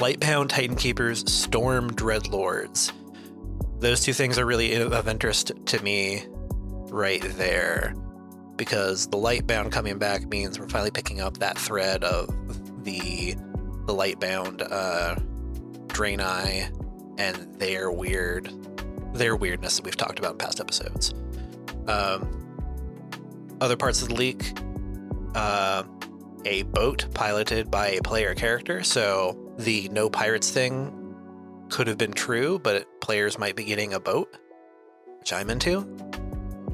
Lightbound 0.01 0.49
Titan 0.49 0.75
Keepers, 0.75 1.31
Storm 1.31 1.91
Dreadlords. 1.91 2.91
Those 3.81 4.01
two 4.01 4.13
things 4.13 4.39
are 4.39 4.45
really 4.47 4.73
of 4.73 5.07
interest 5.07 5.51
to 5.67 5.83
me 5.83 6.25
right 6.89 7.21
there 7.37 7.93
because 8.55 9.05
the 9.09 9.17
Lightbound 9.17 9.71
coming 9.71 9.99
back 9.99 10.25
means 10.25 10.59
we're 10.59 10.69
finally 10.69 10.89
picking 10.89 11.21
up 11.21 11.37
that 11.37 11.55
thread 11.55 12.03
of 12.03 12.83
the 12.83 13.35
the 13.85 13.93
Lightbound 13.93 14.67
uh, 14.71 15.17
Draenei 15.89 16.75
and 17.19 17.35
their 17.59 17.91
weird 17.91 18.51
their 19.13 19.35
weirdness 19.35 19.75
that 19.75 19.85
we've 19.85 19.95
talked 19.95 20.17
about 20.17 20.31
in 20.31 20.37
past 20.39 20.59
episodes. 20.59 21.13
Um, 21.87 22.27
other 23.61 23.77
parts 23.77 24.01
of 24.01 24.07
the 24.07 24.15
leak, 24.15 24.51
uh, 25.35 25.83
a 26.45 26.63
boat 26.63 27.05
piloted 27.13 27.69
by 27.69 27.89
a 27.89 28.01
player 28.01 28.33
character. 28.33 28.81
So 28.81 29.40
the 29.61 29.89
no 29.89 30.09
pirates 30.09 30.49
thing 30.51 30.97
could 31.69 31.87
have 31.87 31.97
been 31.97 32.11
true, 32.11 32.59
but 32.59 32.87
players 33.01 33.39
might 33.39 33.55
be 33.55 33.63
getting 33.63 33.93
a 33.93 33.99
boat, 33.99 34.37
which 35.19 35.31
I'm 35.31 35.49
into. 35.49 35.87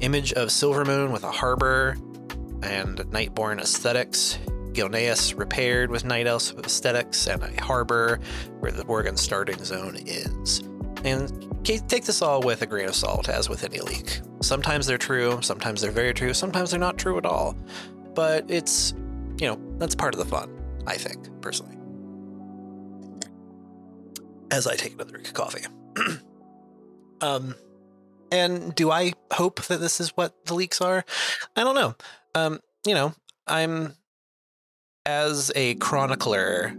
Image 0.00 0.32
of 0.32 0.48
Silvermoon 0.48 1.12
with 1.12 1.24
a 1.24 1.30
harbor 1.30 1.96
and 2.62 2.98
Nightborne 3.10 3.60
aesthetics. 3.60 4.38
Gilneas 4.72 5.36
repaired 5.36 5.90
with 5.90 6.04
Night 6.04 6.26
Elves 6.26 6.52
aesthetics 6.52 7.26
and 7.26 7.42
a 7.42 7.62
harbor 7.62 8.20
where 8.60 8.70
the 8.70 8.84
Worgen 8.84 9.18
starting 9.18 9.62
zone 9.64 9.96
is. 10.06 10.60
And 11.04 11.64
take 11.64 12.04
this 12.04 12.22
all 12.22 12.42
with 12.42 12.62
a 12.62 12.66
grain 12.66 12.88
of 12.88 12.94
salt, 12.94 13.28
as 13.28 13.48
with 13.48 13.64
any 13.64 13.80
leak. 13.80 14.20
Sometimes 14.40 14.86
they're 14.86 14.98
true, 14.98 15.40
sometimes 15.42 15.80
they're 15.80 15.90
very 15.90 16.14
true, 16.14 16.34
sometimes 16.34 16.70
they're 16.70 16.80
not 16.80 16.98
true 16.98 17.18
at 17.18 17.26
all. 17.26 17.56
But 18.14 18.44
it's, 18.48 18.94
you 19.38 19.46
know, 19.46 19.60
that's 19.78 19.94
part 19.94 20.14
of 20.14 20.18
the 20.18 20.26
fun, 20.26 20.50
I 20.86 20.96
think, 20.96 21.40
personally 21.40 21.77
as 24.50 24.66
I 24.66 24.76
take 24.76 24.94
another 24.94 25.16
of 25.16 25.34
coffee. 25.34 25.64
um, 27.20 27.54
and 28.30 28.74
do 28.74 28.90
I 28.90 29.12
hope 29.32 29.62
that 29.66 29.80
this 29.80 30.00
is 30.00 30.10
what 30.10 30.46
the 30.46 30.54
leaks 30.54 30.80
are? 30.80 31.04
I 31.56 31.64
don't 31.64 31.74
know. 31.74 31.94
Um, 32.34 32.60
you 32.86 32.94
know, 32.94 33.14
I'm 33.46 33.94
as 35.06 35.50
a 35.56 35.74
chronicler 35.76 36.74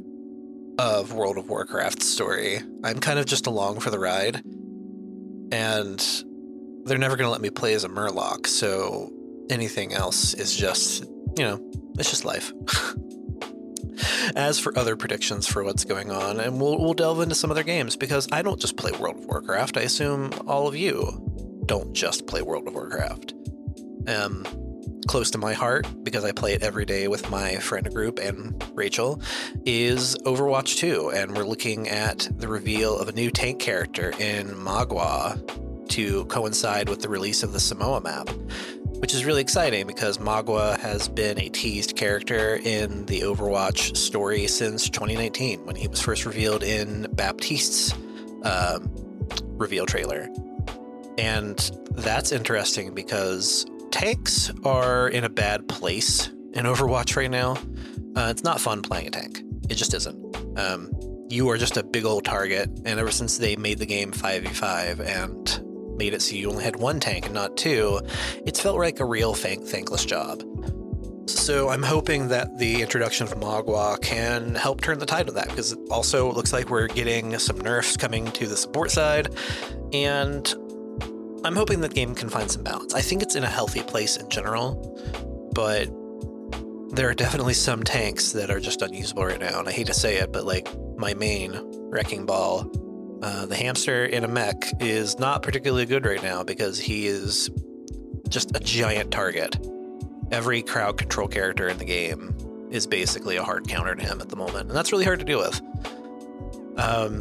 of 0.77 1.13
World 1.13 1.37
of 1.37 1.49
Warcraft 1.49 2.01
story, 2.01 2.59
I'm 2.83 2.99
kind 2.99 3.19
of 3.19 3.25
just 3.25 3.47
along 3.47 3.81
for 3.81 3.89
the 3.89 3.99
ride. 3.99 4.41
And 5.51 5.99
they're 6.85 6.97
never 6.97 7.17
going 7.17 7.25
to 7.25 7.31
let 7.31 7.41
me 7.41 7.49
play 7.49 7.73
as 7.73 7.83
a 7.83 7.89
Murloc, 7.89 8.47
so 8.47 9.11
anything 9.49 9.93
else 9.93 10.33
is 10.35 10.55
just 10.55 11.05
you 11.37 11.45
know, 11.45 11.71
it's 11.97 12.09
just 12.09 12.25
life. 12.25 12.51
As 14.35 14.59
for 14.59 14.77
other 14.77 14.95
predictions 14.95 15.47
for 15.47 15.63
what's 15.63 15.83
going 15.83 16.11
on, 16.11 16.39
and 16.39 16.59
we'll, 16.59 16.77
we'll 16.77 16.93
delve 16.93 17.21
into 17.21 17.35
some 17.35 17.51
other 17.51 17.63
games 17.63 17.95
because 17.95 18.27
I 18.31 18.41
don't 18.41 18.59
just 18.59 18.77
play 18.77 18.91
World 18.91 19.17
of 19.17 19.25
Warcraft. 19.25 19.77
I 19.77 19.81
assume 19.81 20.31
all 20.47 20.67
of 20.67 20.75
you 20.75 21.63
don't 21.65 21.93
just 21.93 22.27
play 22.27 22.41
World 22.41 22.67
of 22.67 22.73
Warcraft. 22.73 23.33
Um, 24.07 24.45
close 25.07 25.31
to 25.31 25.37
my 25.37 25.53
heart 25.53 25.87
because 26.03 26.23
I 26.23 26.31
play 26.31 26.53
it 26.53 26.61
every 26.61 26.85
day 26.85 27.07
with 27.07 27.31
my 27.31 27.55
friend 27.55 27.91
group 27.91 28.19
and 28.19 28.63
Rachel 28.75 29.21
is 29.65 30.15
Overwatch 30.17 30.77
2, 30.77 31.11
and 31.11 31.35
we're 31.35 31.45
looking 31.45 31.89
at 31.89 32.29
the 32.37 32.47
reveal 32.47 32.97
of 32.97 33.07
a 33.07 33.11
new 33.11 33.31
tank 33.31 33.59
character 33.59 34.11
in 34.19 34.49
Mauga 34.49 35.39
to 35.89 36.25
coincide 36.25 36.89
with 36.89 37.01
the 37.01 37.09
release 37.09 37.41
of 37.41 37.53
the 37.53 37.59
Samoa 37.59 38.01
map 38.01 38.29
which 38.99 39.13
is 39.13 39.25
really 39.25 39.41
exciting 39.41 39.87
because 39.87 40.17
Mauga 40.17 40.77
has 40.79 41.07
been 41.07 41.39
a 41.39 41.49
teased 41.49 41.95
character 41.95 42.59
in 42.63 43.05
the 43.05 43.21
Overwatch 43.21 43.95
story 43.97 44.47
since 44.47 44.89
2019 44.89 45.65
when 45.65 45.75
he 45.75 45.87
was 45.87 46.01
first 46.01 46.25
revealed 46.25 46.63
in 46.63 47.07
Baptiste's 47.13 47.93
um, 48.43 48.89
reveal 49.57 49.85
trailer. 49.85 50.29
And 51.17 51.57
that's 51.91 52.31
interesting 52.31 52.93
because 52.93 53.65
tanks 53.91 54.51
are 54.63 55.09
in 55.09 55.23
a 55.23 55.29
bad 55.29 55.67
place 55.67 56.27
in 56.53 56.65
Overwatch 56.65 57.15
right 57.15 57.31
now. 57.31 57.57
Uh, 58.15 58.29
it's 58.29 58.43
not 58.43 58.59
fun 58.59 58.81
playing 58.81 59.07
a 59.07 59.11
tank. 59.11 59.41
It 59.69 59.75
just 59.75 59.93
isn't. 59.93 60.57
Um, 60.57 60.91
you 61.29 61.49
are 61.49 61.57
just 61.57 61.77
a 61.77 61.83
big 61.83 62.05
old 62.05 62.25
target, 62.25 62.69
and 62.85 62.99
ever 62.99 63.11
since 63.11 63.37
they 63.37 63.55
made 63.55 63.77
the 63.77 63.85
game 63.85 64.11
5v5 64.11 64.99
and 64.99 65.68
made 65.99 66.15
it 66.15 66.21
so 66.23 66.35
you 66.35 66.49
only 66.49 66.63
had 66.63 66.77
one 66.77 66.99
tank 66.99 67.25
and 67.25 67.35
not 67.35 67.55
two, 67.57 68.01
it's 68.45 68.59
felt 68.59 68.79
like 68.79 68.99
a 68.99 69.05
real 69.05 69.35
thank- 69.35 69.65
thankless 69.65 70.05
job. 70.05 70.41
So 71.29 71.69
I'm 71.69 71.83
hoping 71.83 72.29
that 72.29 72.57
the 72.57 72.81
introduction 72.81 73.27
of 73.27 73.33
Mauga 73.35 74.01
can 74.01 74.55
help 74.55 74.81
turn 74.81 74.97
the 74.97 75.05
tide 75.05 75.27
of 75.27 75.35
that 75.35 75.49
because 75.49 75.73
also 75.91 76.27
it 76.29 76.35
looks 76.35 76.51
like 76.51 76.71
we're 76.71 76.87
getting 76.87 77.37
some 77.37 77.59
nerfs 77.59 77.97
coming 77.97 78.31
to 78.31 78.47
the 78.47 78.57
support 78.57 78.89
side, 78.89 79.29
and 79.93 80.51
I'm 81.43 81.55
hoping 81.55 81.81
that 81.81 81.93
game 81.93 82.15
can 82.15 82.29
find 82.29 82.49
some 82.49 82.63
balance. 82.63 82.95
I 82.95 83.01
think 83.01 83.21
it's 83.21 83.35
in 83.35 83.43
a 83.43 83.49
healthy 83.49 83.81
place 83.81 84.17
in 84.17 84.27
general, 84.29 84.97
but 85.53 85.87
there 86.95 87.07
are 87.07 87.13
definitely 87.13 87.53
some 87.53 87.83
tanks 87.83 88.31
that 88.31 88.49
are 88.49 88.59
just 88.59 88.81
unusable 88.81 89.25
right 89.25 89.39
now, 89.39 89.59
and 89.59 89.69
I 89.69 89.71
hate 89.71 89.87
to 89.87 89.93
say 89.93 90.17
it, 90.17 90.31
but 90.31 90.45
like 90.45 90.67
my 90.97 91.13
main 91.13 91.59
Wrecking 91.91 92.25
Ball 92.25 92.63
uh, 93.21 93.45
the 93.45 93.55
hamster 93.55 94.05
in 94.05 94.23
a 94.23 94.27
mech 94.27 94.63
is 94.79 95.19
not 95.19 95.41
particularly 95.41 95.85
good 95.85 96.05
right 96.05 96.23
now 96.23 96.43
because 96.43 96.79
he 96.79 97.07
is 97.07 97.49
just 98.29 98.55
a 98.55 98.59
giant 98.59 99.11
target. 99.11 99.57
Every 100.31 100.61
crowd 100.61 100.97
control 100.97 101.27
character 101.27 101.67
in 101.67 101.77
the 101.77 101.85
game 101.85 102.35
is 102.71 102.85
basically 102.87 103.35
a 103.35 103.43
hard 103.43 103.67
counter 103.67 103.95
to 103.95 104.01
him 104.01 104.21
at 104.21 104.29
the 104.29 104.35
moment, 104.35 104.69
and 104.69 104.77
that's 104.77 104.91
really 104.91 105.05
hard 105.05 105.19
to 105.19 105.25
deal 105.25 105.39
with. 105.39 105.61
Um, 106.77 107.19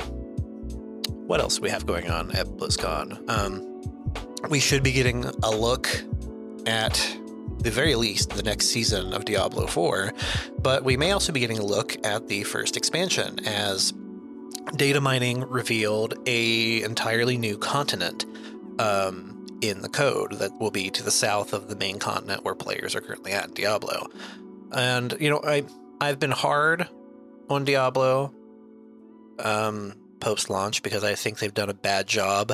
what 1.27 1.41
else 1.41 1.61
we 1.61 1.71
have 1.71 1.85
going 1.87 2.11
on 2.11 2.31
at 2.33 2.47
BlizzCon? 2.47 3.29
Um, 3.29 3.83
we 4.49 4.61
should 4.61 4.83
be 4.83 4.93
getting 4.93 5.25
a 5.25 5.51
look 5.51 5.89
at 6.67 7.19
the 7.59 7.71
very 7.71 7.97
least 7.97 8.31
the 8.31 8.43
next 8.43 8.67
season 8.67 9.13
of 9.13 9.25
Diablo 9.25 9.67
4, 9.67 10.13
but 10.61 10.85
we 10.85 10.97
may 10.97 11.11
also 11.11 11.33
be 11.33 11.41
getting 11.41 11.59
a 11.59 11.65
look 11.65 11.97
at 12.07 12.29
the 12.29 12.45
first 12.45 12.77
expansion 12.77 13.41
as 13.47 13.93
data 14.77 15.01
mining 15.01 15.43
revealed 15.49 16.15
a 16.27 16.83
entirely 16.83 17.37
new 17.37 17.59
continent 17.59 18.25
um, 18.79 19.47
in 19.61 19.83
the 19.83 19.89
code 19.89 20.33
that 20.39 20.53
will 20.61 20.71
be 20.71 20.91
to 20.91 21.03
the 21.03 21.11
south 21.11 21.53
of 21.53 21.69
the 21.69 21.77
main 21.77 21.99
continent 21.99 22.45
where 22.45 22.55
players 22.55 22.95
are 22.95 23.01
currently 23.01 23.33
at 23.33 23.55
Diablo. 23.55 24.09
And 24.73 25.17
you 25.21 25.31
know, 25.31 25.41
I 25.43 25.65
I've 26.01 26.19
been 26.19 26.31
hard 26.31 26.89
on 27.51 27.65
Diablo 27.65 28.33
um, 29.39 29.95
post 30.21 30.51
launch 30.51 30.83
because 30.83 31.05
I 31.05 31.15
think 31.15 31.39
they've 31.39 31.53
done 31.55 31.71
a 31.71 31.75
bad 31.75 32.07
job 32.07 32.53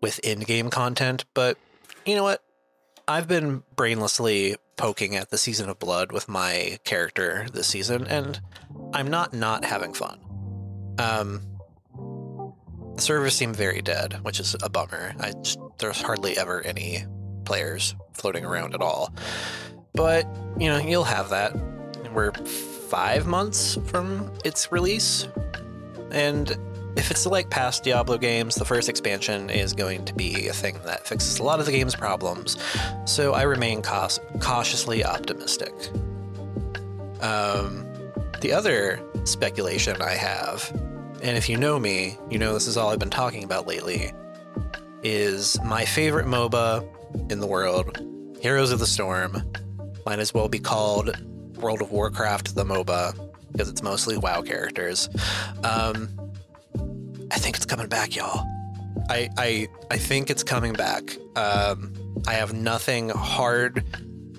with 0.00 0.18
in-game 0.20 0.70
content. 0.70 1.24
But 1.34 1.58
you 2.06 2.14
know 2.14 2.22
what? 2.22 2.42
I've 3.06 3.28
been 3.28 3.62
brainlessly 3.76 4.56
poking 4.76 5.16
at 5.16 5.30
the 5.30 5.38
season 5.38 5.68
of 5.68 5.78
blood 5.78 6.12
with 6.12 6.28
my 6.28 6.78
character 6.84 7.46
this 7.52 7.66
season, 7.66 8.06
and 8.06 8.40
I'm 8.94 9.08
not 9.08 9.34
not 9.34 9.64
having 9.64 9.92
fun. 9.92 10.20
Um, 10.98 11.42
the 13.00 13.06
servers 13.06 13.34
seem 13.34 13.54
very 13.54 13.80
dead, 13.80 14.18
which 14.24 14.38
is 14.40 14.54
a 14.62 14.68
bummer. 14.68 15.14
I 15.20 15.32
just, 15.42 15.58
there's 15.78 16.02
hardly 16.02 16.36
ever 16.36 16.60
any 16.60 17.06
players 17.46 17.94
floating 18.12 18.44
around 18.44 18.74
at 18.74 18.82
all. 18.82 19.14
But, 19.94 20.26
you 20.58 20.68
know, 20.68 20.76
you'll 20.76 21.04
have 21.04 21.30
that. 21.30 21.56
We're 22.12 22.32
five 22.32 23.26
months 23.26 23.78
from 23.86 24.30
its 24.44 24.70
release. 24.70 25.26
And 26.10 26.50
if 26.94 27.10
it's 27.10 27.24
like 27.24 27.48
past 27.48 27.84
Diablo 27.84 28.18
games, 28.18 28.56
the 28.56 28.66
first 28.66 28.90
expansion 28.90 29.48
is 29.48 29.72
going 29.72 30.04
to 30.04 30.12
be 30.12 30.48
a 30.48 30.52
thing 30.52 30.78
that 30.84 31.06
fixes 31.06 31.38
a 31.38 31.42
lot 31.42 31.58
of 31.58 31.64
the 31.64 31.72
game's 31.72 31.96
problems. 31.96 32.58
So 33.06 33.32
I 33.32 33.44
remain 33.44 33.80
cautiously 33.80 35.06
optimistic. 35.06 35.72
Um, 37.22 37.86
the 38.42 38.52
other 38.52 39.00
speculation 39.24 40.02
I 40.02 40.16
have 40.16 40.70
and 41.22 41.36
if 41.36 41.48
you 41.48 41.56
know 41.56 41.78
me, 41.78 42.16
you 42.30 42.38
know 42.38 42.54
this 42.54 42.66
is 42.66 42.76
all 42.76 42.90
I've 42.90 42.98
been 42.98 43.10
talking 43.10 43.44
about 43.44 43.66
lately, 43.66 44.12
is 45.02 45.58
my 45.64 45.84
favorite 45.84 46.26
MOBA 46.26 46.86
in 47.30 47.40
the 47.40 47.46
world, 47.46 47.98
Heroes 48.40 48.72
of 48.72 48.78
the 48.78 48.86
Storm. 48.86 49.42
Might 50.06 50.18
as 50.18 50.32
well 50.32 50.48
be 50.48 50.58
called 50.58 51.16
World 51.58 51.82
of 51.82 51.90
Warcraft 51.90 52.54
the 52.54 52.64
MOBA, 52.64 53.32
because 53.52 53.68
it's 53.68 53.82
mostly 53.82 54.16
WoW 54.16 54.42
characters. 54.42 55.08
Um, 55.62 56.08
I 57.30 57.36
think 57.36 57.56
it's 57.56 57.66
coming 57.66 57.88
back, 57.88 58.16
y'all. 58.16 58.46
I, 59.08 59.28
I, 59.36 59.68
I 59.90 59.98
think 59.98 60.30
it's 60.30 60.42
coming 60.42 60.72
back. 60.72 61.16
Um, 61.36 61.94
I 62.26 62.34
have 62.34 62.52
nothing 62.52 63.08
hard, 63.10 63.84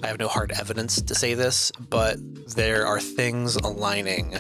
I 0.03 0.07
have 0.07 0.19
no 0.19 0.27
hard 0.27 0.51
evidence 0.53 1.01
to 1.01 1.15
say 1.15 1.33
this, 1.35 1.71
but 1.89 2.17
there 2.55 2.85
are 2.85 2.99
things 2.99 3.55
aligning 3.55 4.39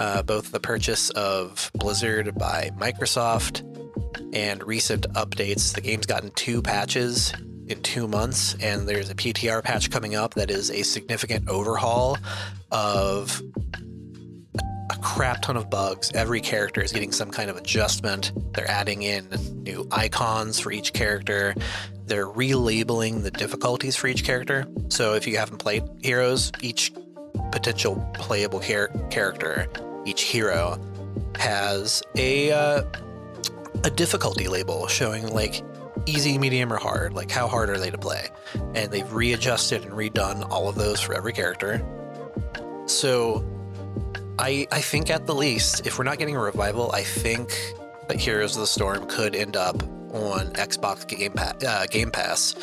uh, 0.00 0.22
both 0.22 0.50
the 0.50 0.58
purchase 0.58 1.10
of 1.10 1.70
Blizzard 1.74 2.34
by 2.34 2.70
Microsoft 2.76 3.66
and 4.32 4.64
recent 4.64 5.06
updates. 5.12 5.74
The 5.74 5.82
game's 5.82 6.06
gotten 6.06 6.30
two 6.30 6.62
patches 6.62 7.34
in 7.66 7.82
two 7.82 8.08
months, 8.08 8.56
and 8.60 8.88
there's 8.88 9.10
a 9.10 9.14
PTR 9.14 9.62
patch 9.62 9.90
coming 9.90 10.16
up 10.16 10.34
that 10.34 10.50
is 10.50 10.70
a 10.70 10.82
significant 10.82 11.48
overhaul 11.50 12.16
of 12.72 13.42
a 14.90 14.96
crap 15.02 15.42
ton 15.42 15.58
of 15.58 15.68
bugs. 15.68 16.10
Every 16.14 16.40
character 16.40 16.80
is 16.80 16.92
getting 16.92 17.12
some 17.12 17.30
kind 17.30 17.50
of 17.50 17.58
adjustment. 17.58 18.32
They're 18.54 18.70
adding 18.70 19.02
in 19.02 19.28
new 19.62 19.86
icons 19.92 20.58
for 20.58 20.72
each 20.72 20.94
character. 20.94 21.54
They're 22.06 22.26
relabeling 22.26 23.22
the 23.22 23.30
difficulties 23.30 23.96
for 23.96 24.06
each 24.08 24.24
character. 24.24 24.66
So 24.88 25.12
if 25.12 25.26
you 25.26 25.36
haven't 25.36 25.58
played 25.58 25.84
Heroes, 26.02 26.50
each 26.62 26.90
potential 27.52 27.96
playable 28.14 28.60
char- 28.60 28.88
character 29.10 29.68
each 30.04 30.22
hero 30.22 30.78
has 31.36 32.02
a 32.16 32.50
uh, 32.52 32.82
a 33.84 33.90
difficulty 33.90 34.48
label 34.48 34.86
showing 34.86 35.26
like 35.32 35.62
easy, 36.06 36.38
medium, 36.38 36.72
or 36.72 36.76
hard. 36.76 37.12
Like 37.12 37.30
how 37.30 37.48
hard 37.48 37.70
are 37.70 37.78
they 37.78 37.90
to 37.90 37.98
play? 37.98 38.28
And 38.74 38.90
they've 38.90 39.10
readjusted 39.12 39.84
and 39.84 39.92
redone 39.92 40.48
all 40.50 40.68
of 40.68 40.74
those 40.74 41.00
for 41.00 41.14
every 41.14 41.32
character. 41.32 41.84
So 42.86 43.44
I 44.38 44.66
I 44.72 44.80
think 44.80 45.10
at 45.10 45.26
the 45.26 45.34
least, 45.34 45.86
if 45.86 45.98
we're 45.98 46.04
not 46.04 46.18
getting 46.18 46.36
a 46.36 46.40
revival, 46.40 46.90
I 46.92 47.02
think 47.02 47.52
that 48.08 48.18
Heroes 48.18 48.56
of 48.56 48.60
the 48.60 48.66
Storm 48.66 49.06
could 49.06 49.36
end 49.36 49.56
up 49.56 49.82
on 50.12 50.52
Xbox 50.54 51.06
Game, 51.06 51.32
pa- 51.32 51.54
uh, 51.66 51.86
Game 51.86 52.10
Pass 52.10 52.56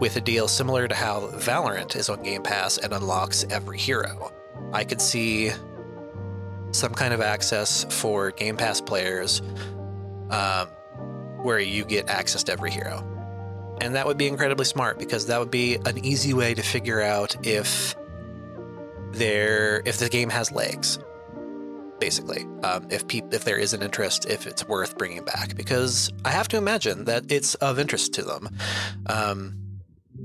with 0.00 0.16
a 0.16 0.20
deal 0.20 0.48
similar 0.48 0.88
to 0.88 0.94
how 0.94 1.20
Valorant 1.34 1.94
is 1.94 2.08
on 2.08 2.22
Game 2.22 2.42
Pass 2.42 2.78
and 2.78 2.92
unlocks 2.92 3.44
every 3.50 3.78
hero. 3.78 4.32
I 4.72 4.84
could 4.84 5.00
see 5.00 5.52
some 6.72 6.92
kind 6.94 7.12
of 7.12 7.20
access 7.20 7.84
for 7.90 8.30
Game 8.30 8.56
Pass 8.56 8.80
players 8.80 9.42
um, 10.30 10.68
where 11.42 11.58
you 11.58 11.84
get 11.84 12.08
access 12.08 12.44
to 12.44 12.52
every 12.52 12.70
hero. 12.70 13.06
And 13.80 13.94
that 13.94 14.06
would 14.06 14.18
be 14.18 14.28
incredibly 14.28 14.66
smart 14.66 14.98
because 14.98 15.26
that 15.26 15.40
would 15.40 15.50
be 15.50 15.76
an 15.86 16.04
easy 16.04 16.34
way 16.34 16.54
to 16.54 16.62
figure 16.62 17.00
out 17.00 17.46
if 17.46 17.96
there 19.12 19.82
if 19.86 19.96
the 19.98 20.08
game 20.08 20.30
has 20.30 20.52
legs 20.52 21.00
basically 21.98 22.46
um, 22.62 22.86
if 22.90 23.06
pe- 23.08 23.22
if 23.32 23.44
there 23.44 23.58
is 23.58 23.74
an 23.74 23.82
interest 23.82 24.24
if 24.26 24.46
it's 24.46 24.66
worth 24.66 24.96
bringing 24.98 25.24
back. 25.24 25.56
Because 25.56 26.10
i 26.24 26.30
have 26.30 26.48
to 26.48 26.56
imagine 26.56 27.04
that 27.04 27.30
it's 27.30 27.54
of 27.56 27.78
interest 27.78 28.14
to 28.14 28.22
them. 28.22 28.48
Um, 29.06 29.56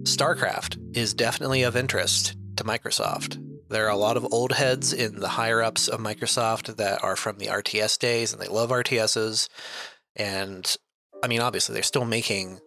starcraft 0.04 0.96
is 0.96 1.14
definitely 1.14 1.64
of 1.64 1.76
interest 1.76 2.36
to 2.58 2.64
microsoft 2.64 3.40
there 3.70 3.86
are 3.86 3.92
a 3.92 3.98
lot 3.98 4.18
of 4.18 4.28
old 4.32 4.52
heads 4.52 4.94
in 4.94 5.20
the 5.20 5.28
higher 5.28 5.62
ups 5.62 5.88
of 5.88 6.00
Microsoft 6.00 6.76
that 6.78 7.04
are 7.04 7.16
from 7.16 7.38
the 7.38 7.48
RTS 7.48 7.98
days 8.00 8.32
and 8.32 8.42
they 8.42 8.48
love 8.48 8.70
RTSs. 8.70 9.50
And 10.16 10.76
I 11.24 11.28
mean, 11.28 11.42
obviously, 11.42 11.74
they're 11.74 11.84
still 11.84 12.06
making, 12.06 12.60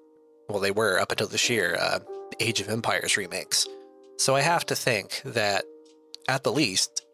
well, 0.49 0.61
they 0.61 0.71
were 0.71 0.99
up 0.99 1.13
until 1.13 1.29
this 1.29 1.49
year, 1.49 1.77
uh, 1.81 2.01
Age 2.41 2.61
of 2.61 2.69
Empires 2.69 3.17
remakes. 3.17 3.67
So 4.19 4.35
I 4.35 4.41
have 4.41 4.67
to 4.67 4.75
think 4.75 5.23
that, 5.25 5.65
at 6.29 6.43
the 6.43 6.53
least, 6.53 7.05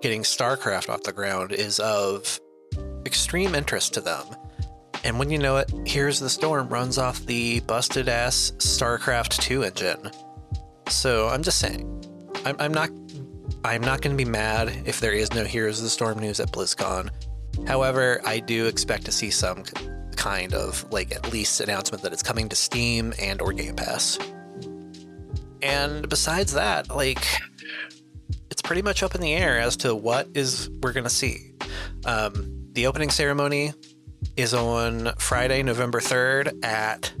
getting 0.00 0.22
StarCraft 0.22 0.88
off 0.88 1.02
the 1.02 1.12
ground 1.12 1.52
is 1.52 1.80
of 1.80 2.40
extreme 3.04 3.54
interest 3.54 3.94
to 3.94 4.00
them. 4.00 4.24
And 5.04 5.18
when 5.18 5.30
you 5.30 5.38
know 5.38 5.56
it, 5.56 5.72
Here's 5.84 6.20
the 6.20 6.30
Storm 6.30 6.68
runs 6.68 6.98
off 6.98 7.26
the 7.26 7.60
busted 7.60 8.08
ass 8.08 8.52
StarCraft 8.58 9.40
2 9.40 9.64
engine. 9.64 10.10
So 10.88 11.28
I'm 11.28 11.42
just 11.42 11.58
saying, 11.58 12.04
I'm, 12.44 12.56
I'm 12.58 12.72
not, 12.72 12.90
I'm 13.64 13.80
not 13.80 14.00
going 14.00 14.16
to 14.16 14.24
be 14.24 14.28
mad 14.28 14.82
if 14.86 15.00
there 15.00 15.12
is 15.12 15.32
no 15.32 15.44
Heroes 15.44 15.78
of 15.78 15.84
the 15.84 15.90
Storm 15.90 16.18
news 16.18 16.40
at 16.40 16.50
BlizzCon. 16.50 17.10
However, 17.66 18.20
I 18.24 18.40
do 18.40 18.66
expect 18.66 19.04
to 19.04 19.12
see 19.12 19.30
some 19.30 19.62
kind 20.16 20.52
of 20.52 20.84
like 20.92 21.12
at 21.12 21.32
least 21.32 21.60
announcement 21.60 22.02
that 22.02 22.12
it's 22.12 22.22
coming 22.22 22.48
to 22.48 22.56
Steam 22.56 23.12
and 23.20 23.40
or 23.40 23.52
Game 23.52 23.76
Pass. 23.76 24.18
And 25.62 26.08
besides 26.08 26.54
that, 26.54 26.90
like 26.90 27.24
it's 28.50 28.62
pretty 28.62 28.82
much 28.82 29.02
up 29.02 29.14
in 29.14 29.20
the 29.20 29.32
air 29.32 29.58
as 29.58 29.76
to 29.78 29.94
what 29.94 30.28
is 30.34 30.68
we're 30.82 30.92
gonna 30.92 31.08
see. 31.10 31.52
Um, 32.04 32.66
the 32.72 32.86
opening 32.86 33.10
ceremony 33.10 33.74
is 34.36 34.54
on 34.54 35.12
Friday, 35.18 35.62
November 35.62 36.00
third 36.00 36.52
at 36.64 37.12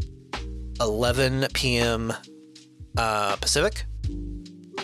11 0.80 1.46
p.m. 1.54 2.12
Uh, 2.96 3.36
Pacific, 3.36 3.84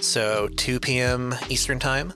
so 0.01 0.49
2 0.49 0.81
p.m. 0.81 1.35
Eastern 1.49 1.79
time, 1.79 2.13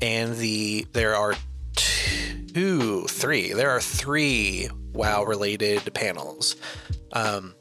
and 0.00 0.36
the 0.36 0.86
there 0.92 1.14
are 1.14 1.34
two, 1.74 3.06
three. 3.08 3.52
There 3.52 3.70
are 3.70 3.80
three 3.80 4.68
WoW 4.92 5.24
related 5.24 5.92
panels. 5.94 6.56
Um, 7.12 7.54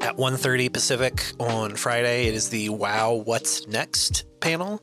at 0.00 0.16
1.30 0.16 0.72
Pacific 0.72 1.22
on 1.38 1.76
Friday, 1.76 2.26
it 2.26 2.34
is 2.34 2.48
the 2.48 2.70
WoW 2.70 3.22
What's 3.24 3.66
Next 3.66 4.24
panel, 4.40 4.80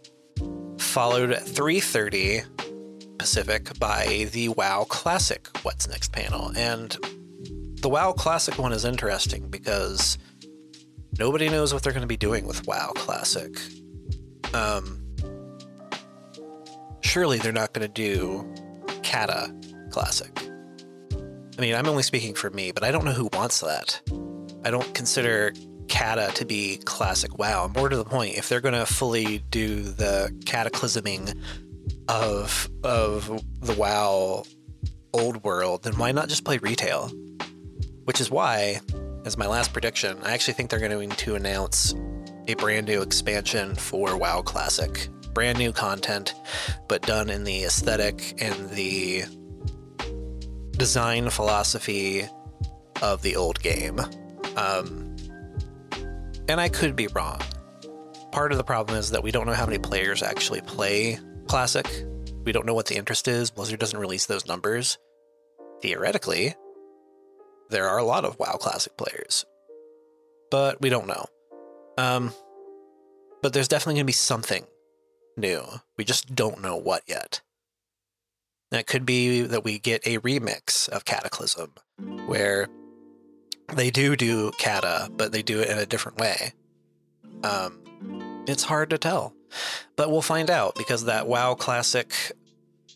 followed 0.78 1.32
at 1.32 1.44
3.30 1.44 3.18
Pacific 3.18 3.78
by 3.80 4.28
the 4.32 4.50
WoW 4.50 4.86
Classic 4.88 5.48
What's 5.64 5.88
Next 5.88 6.12
panel. 6.12 6.52
And 6.56 6.96
the 7.82 7.90
WoW 7.90 8.14
Classic 8.14 8.58
one 8.60 8.74
is 8.74 8.86
interesting 8.86 9.50
because 9.50 10.18
nobody 11.20 11.50
knows 11.50 11.74
what 11.74 11.84
they're 11.84 11.94
going 11.94 12.02
to 12.02 12.08
be 12.08 12.18
doing 12.18 12.46
with 12.46 12.66
WoW 12.68 12.92
Classic. 12.96 13.58
Um, 14.54 15.04
surely 17.02 17.38
they're 17.38 17.52
not 17.52 17.74
going 17.74 17.88
to 17.88 17.94
do 17.94 18.46
Cata 19.04 19.54
Classic. 19.92 20.32
I 21.58 21.62
mean, 21.62 21.74
I'm 21.74 21.88
only 21.88 22.04
speaking 22.04 22.36
for 22.36 22.50
me, 22.50 22.72
but 22.72 22.84
I 22.84 22.92
don't 22.92 23.04
know 23.04 23.14
who 23.14 23.30
wants 23.34 23.62
that. 23.62 24.02
I 24.64 24.70
don't 24.70 24.94
consider 24.94 25.54
Cata 25.88 26.32
to 26.36 26.46
be 26.46 26.78
classic 26.86 27.38
WoW. 27.38 27.72
More 27.74 27.90
to 27.90 27.98
the 27.98 28.06
point, 28.06 28.38
if 28.38 28.50
they're 28.50 28.62
going 28.62 28.76
to 28.76 28.86
fully 28.86 29.40
do 29.50 29.82
the 29.82 30.30
cataclysming 30.46 31.36
of 32.10 32.70
of 32.84 33.44
the 33.62 33.74
WoW 33.74 34.44
old 35.14 35.44
world, 35.44 35.84
then 35.84 35.98
why 35.98 36.12
not 36.12 36.30
just 36.30 36.44
play 36.44 36.58
retail? 36.58 37.10
Which 38.04 38.22
is 38.22 38.30
why, 38.30 38.82
as 39.28 39.38
my 39.38 39.46
last 39.46 39.74
prediction, 39.74 40.18
I 40.24 40.32
actually 40.32 40.54
think 40.54 40.70
they're 40.70 40.80
going 40.80 41.10
to 41.10 41.36
announce 41.36 41.94
a 42.48 42.54
brand 42.54 42.88
new 42.88 43.02
expansion 43.02 43.76
for 43.76 44.16
WoW 44.16 44.42
Classic. 44.42 45.10
Brand 45.34 45.58
new 45.58 45.74
content, 45.74 46.34
but 46.88 47.02
done 47.02 47.30
in 47.30 47.44
the 47.44 47.66
aesthetic 47.66 48.42
and 48.42 48.70
the 48.70 49.26
design 50.72 51.30
philosophy 51.30 52.26
of 53.02 53.22
the 53.22 53.36
old 53.36 53.60
game. 53.60 54.00
Um, 54.56 55.18
and 56.48 56.62
I 56.62 56.70
could 56.70 56.96
be 56.96 57.08
wrong. 57.08 57.42
Part 58.32 58.54
of 58.54 58.58
the 58.58 58.64
problem 58.64 58.98
is 58.98 59.12
that 59.12 59.24
we 59.24 59.32
don't 59.32 59.46
know 59.46 59.54
how 59.54 59.66
many 59.66 59.78
players 59.78 60.24
actually 60.24 60.62
play 60.62 61.20
Classic. 61.48 61.86
We 62.46 62.54
don't 62.54 62.66
know 62.66 62.74
what 62.74 62.86
the 62.86 62.96
interest 62.96 63.28
is. 63.28 63.52
Blizzard 63.52 63.80
doesn't 63.80 64.00
release 64.00 64.26
those 64.26 64.48
numbers. 64.48 64.98
Theoretically, 65.82 66.56
there 67.70 67.88
are 67.88 67.98
a 67.98 68.04
lot 68.04 68.26
of 68.26 68.40
WoW 68.40 68.58
Classic 68.60 68.96
players, 68.98 69.46
but 70.52 70.82
we 70.82 70.90
don't 70.90 71.08
know. 71.08 71.26
Um, 71.98 72.34
but 73.42 73.54
there's 73.54 73.68
definitely 73.68 73.96
going 73.96 74.06
to 74.06 74.08
be 74.08 74.14
something 74.14 74.66
new. 75.36 75.64
We 75.98 76.04
just 76.04 76.36
don't 76.36 76.62
know 76.62 76.78
what 76.78 77.04
yet. 77.08 77.42
It 78.72 78.88
could 78.88 79.06
be 79.06 79.42
that 79.42 79.64
we 79.64 79.80
get 79.80 80.06
a 80.06 80.20
remix 80.20 80.90
of 80.90 81.06
Cataclysm, 81.06 81.72
where 82.26 82.68
they 83.74 83.90
do 83.92 84.16
do 84.16 84.52
Cata, 84.60 85.10
but 85.16 85.32
they 85.32 85.42
do 85.42 85.62
it 85.62 85.70
in 85.70 85.78
a 85.78 85.86
different 85.86 86.20
way. 86.20 86.54
Um, 87.44 88.44
it's 88.48 88.64
hard 88.64 88.90
to 88.90 88.98
tell, 88.98 89.34
but 89.96 90.12
we'll 90.12 90.22
find 90.22 90.50
out 90.50 90.76
because 90.76 91.06
that 91.06 91.28
WoW 91.28 91.56
Classic 91.56 92.14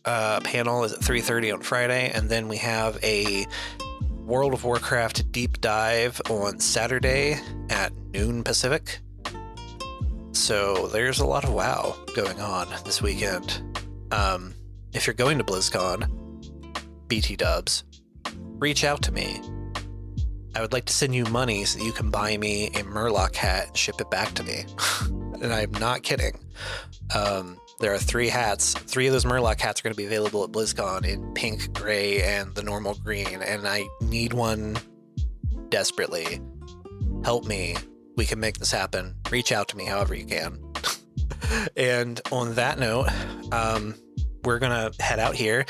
uh, 0.04 0.42
panel 0.42 0.84
is 0.84 0.94
at 0.94 1.00
3:30 1.00 1.54
on 1.54 1.62
Friday, 1.62 2.12
and 2.14 2.30
then 2.30 2.48
we 2.48 2.58
have 2.58 3.02
a 3.04 3.46
World 4.26 4.54
of 4.54 4.64
Warcraft 4.64 5.32
deep 5.32 5.60
dive 5.62 6.22
on 6.30 6.60
Saturday 6.60 7.40
at 7.70 7.92
noon 8.14 8.44
Pacific. 8.44 9.00
So 10.32 10.88
there's 10.88 11.20
a 11.20 11.26
lot 11.26 11.44
of 11.44 11.54
WoW 11.54 11.96
going 12.16 12.40
on 12.40 12.68
this 12.86 13.02
weekend. 13.02 13.62
Um, 14.12 14.54
if 14.94 15.08
you're 15.08 15.14
going 15.14 15.38
to 15.38 15.44
BlizzCon, 15.44 16.10
BT 17.08 17.36
Dubs, 17.36 17.84
reach 18.58 18.84
out 18.84 19.02
to 19.04 19.12
me. 19.12 19.42
I 20.56 20.62
would 20.62 20.74
like 20.74 20.86
to 20.86 20.94
send 20.94 21.16
you 21.16 21.26
money 21.26 21.64
so 21.66 21.80
that 21.80 21.86
you 21.86 21.94
can 21.94 22.10
buy 22.10 22.38
me 22.38 22.68
a 22.68 22.84
Murloc 22.84 23.36
hat 23.36 23.68
and 23.68 23.78
ship 23.78 24.02
it 24.02 24.10
back 24.10 24.34
to 24.34 24.44
me. 24.44 24.66
and 25.42 25.54
I'm 25.54 25.72
not 25.72 26.04
kidding. 26.04 26.38
Um, 27.16 27.60
there 27.82 27.94
are 27.94 27.98
three 27.98 28.30
hats. 28.30 28.74
Three 28.74 29.08
of 29.08 29.14
those 29.14 29.26
Murloc 29.26 29.60
hats 29.60 29.82
are 29.82 29.84
going 29.84 29.94
to 29.94 29.98
be 29.98 30.06
available 30.06 30.44
at 30.44 30.52
BlizzCon 30.52 31.06
in 31.06 31.34
pink, 31.34 31.74
gray, 31.74 32.22
and 32.22 32.54
the 32.54 32.62
normal 32.62 32.94
green. 32.94 33.42
And 33.42 33.68
I 33.68 33.86
need 34.00 34.34
one 34.34 34.78
desperately. 35.70 36.40
Help 37.24 37.46
me. 37.46 37.76
We 38.16 38.26
can 38.26 38.40
make 38.40 38.60
this 38.60 38.72
happen. 38.72 39.16
Reach 39.32 39.52
out 39.52 39.68
to 39.70 39.78
me 39.78 39.86
however 39.86 40.14
you 40.14 40.26
can. 40.26 40.60
and 41.76 42.22
on 42.32 42.54
that 42.56 42.78
note, 42.78 43.08
um, 43.52 43.96
we're 44.44 44.60
going 44.60 44.92
to 44.92 45.04
head 45.04 45.20
out 45.20 45.34
here. 45.34 45.66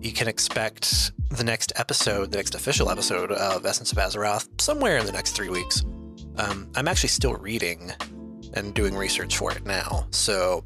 You 0.00 0.12
can 0.12 0.28
expect 0.28 1.12
the 1.30 1.42
next 1.42 1.72
episode, 1.76 2.32
the 2.32 2.36
next 2.36 2.54
official 2.54 2.90
episode 2.90 3.32
of 3.32 3.64
Essence 3.64 3.92
of 3.92 3.98
Azeroth, 3.98 4.60
somewhere 4.60 4.98
in 4.98 5.06
the 5.06 5.12
next 5.12 5.32
three 5.32 5.48
weeks. 5.48 5.84
Um, 6.36 6.70
I'm 6.76 6.86
actually 6.86 7.08
still 7.08 7.34
reading 7.34 7.92
and 8.52 8.74
doing 8.74 8.94
research 8.94 9.38
for 9.38 9.52
it 9.52 9.64
now. 9.64 10.06
So 10.10 10.64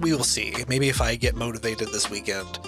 we 0.00 0.12
will 0.12 0.24
see. 0.24 0.54
Maybe 0.68 0.88
if 0.88 1.00
I 1.00 1.16
get 1.16 1.34
motivated 1.34 1.88
this 1.88 2.10
weekend, 2.10 2.58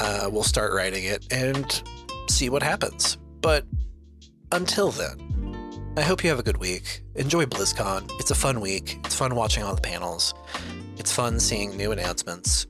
uh, 0.00 0.28
we'll 0.30 0.42
start 0.42 0.72
writing 0.72 1.04
it 1.04 1.26
and 1.32 1.82
see 2.28 2.48
what 2.48 2.62
happens. 2.62 3.18
But 3.40 3.64
until 4.52 4.90
then, 4.90 5.94
I 5.96 6.02
hope 6.02 6.22
you 6.22 6.30
have 6.30 6.38
a 6.38 6.42
good 6.42 6.58
week. 6.58 7.02
Enjoy 7.14 7.44
BlizzCon. 7.46 8.10
It's 8.20 8.30
a 8.30 8.34
fun 8.34 8.60
week. 8.60 8.98
It's 9.04 9.14
fun 9.14 9.34
watching 9.34 9.62
all 9.62 9.74
the 9.74 9.80
panels. 9.80 10.34
It's 10.96 11.12
fun 11.12 11.40
seeing 11.40 11.76
new 11.76 11.92
announcements. 11.92 12.66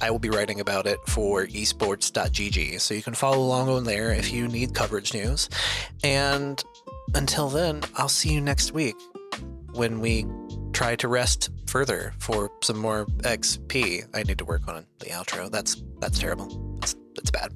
I 0.00 0.10
will 0.10 0.18
be 0.18 0.30
writing 0.30 0.60
about 0.60 0.86
it 0.86 0.98
for 1.06 1.46
esports.gg, 1.46 2.80
so 2.80 2.94
you 2.94 3.02
can 3.02 3.14
follow 3.14 3.38
along 3.38 3.68
on 3.68 3.84
there 3.84 4.12
if 4.12 4.32
you 4.32 4.46
need 4.46 4.74
coverage 4.74 5.12
news. 5.12 5.48
And 6.04 6.62
until 7.14 7.48
then, 7.48 7.82
I'll 7.96 8.08
see 8.08 8.32
you 8.32 8.40
next 8.40 8.72
week 8.72 8.94
when 9.72 10.00
we 10.00 10.24
try 10.78 10.94
to 10.94 11.08
rest 11.08 11.50
further 11.66 12.12
for 12.20 12.52
some 12.62 12.78
more 12.78 13.04
XP. 13.22 14.04
I 14.14 14.22
need 14.22 14.38
to 14.38 14.44
work 14.44 14.68
on 14.68 14.86
the 15.00 15.06
outro. 15.06 15.50
That's 15.50 15.82
that's 15.98 16.20
terrible. 16.20 16.46
That's 16.78 16.94
that's 17.16 17.32
bad. 17.32 17.52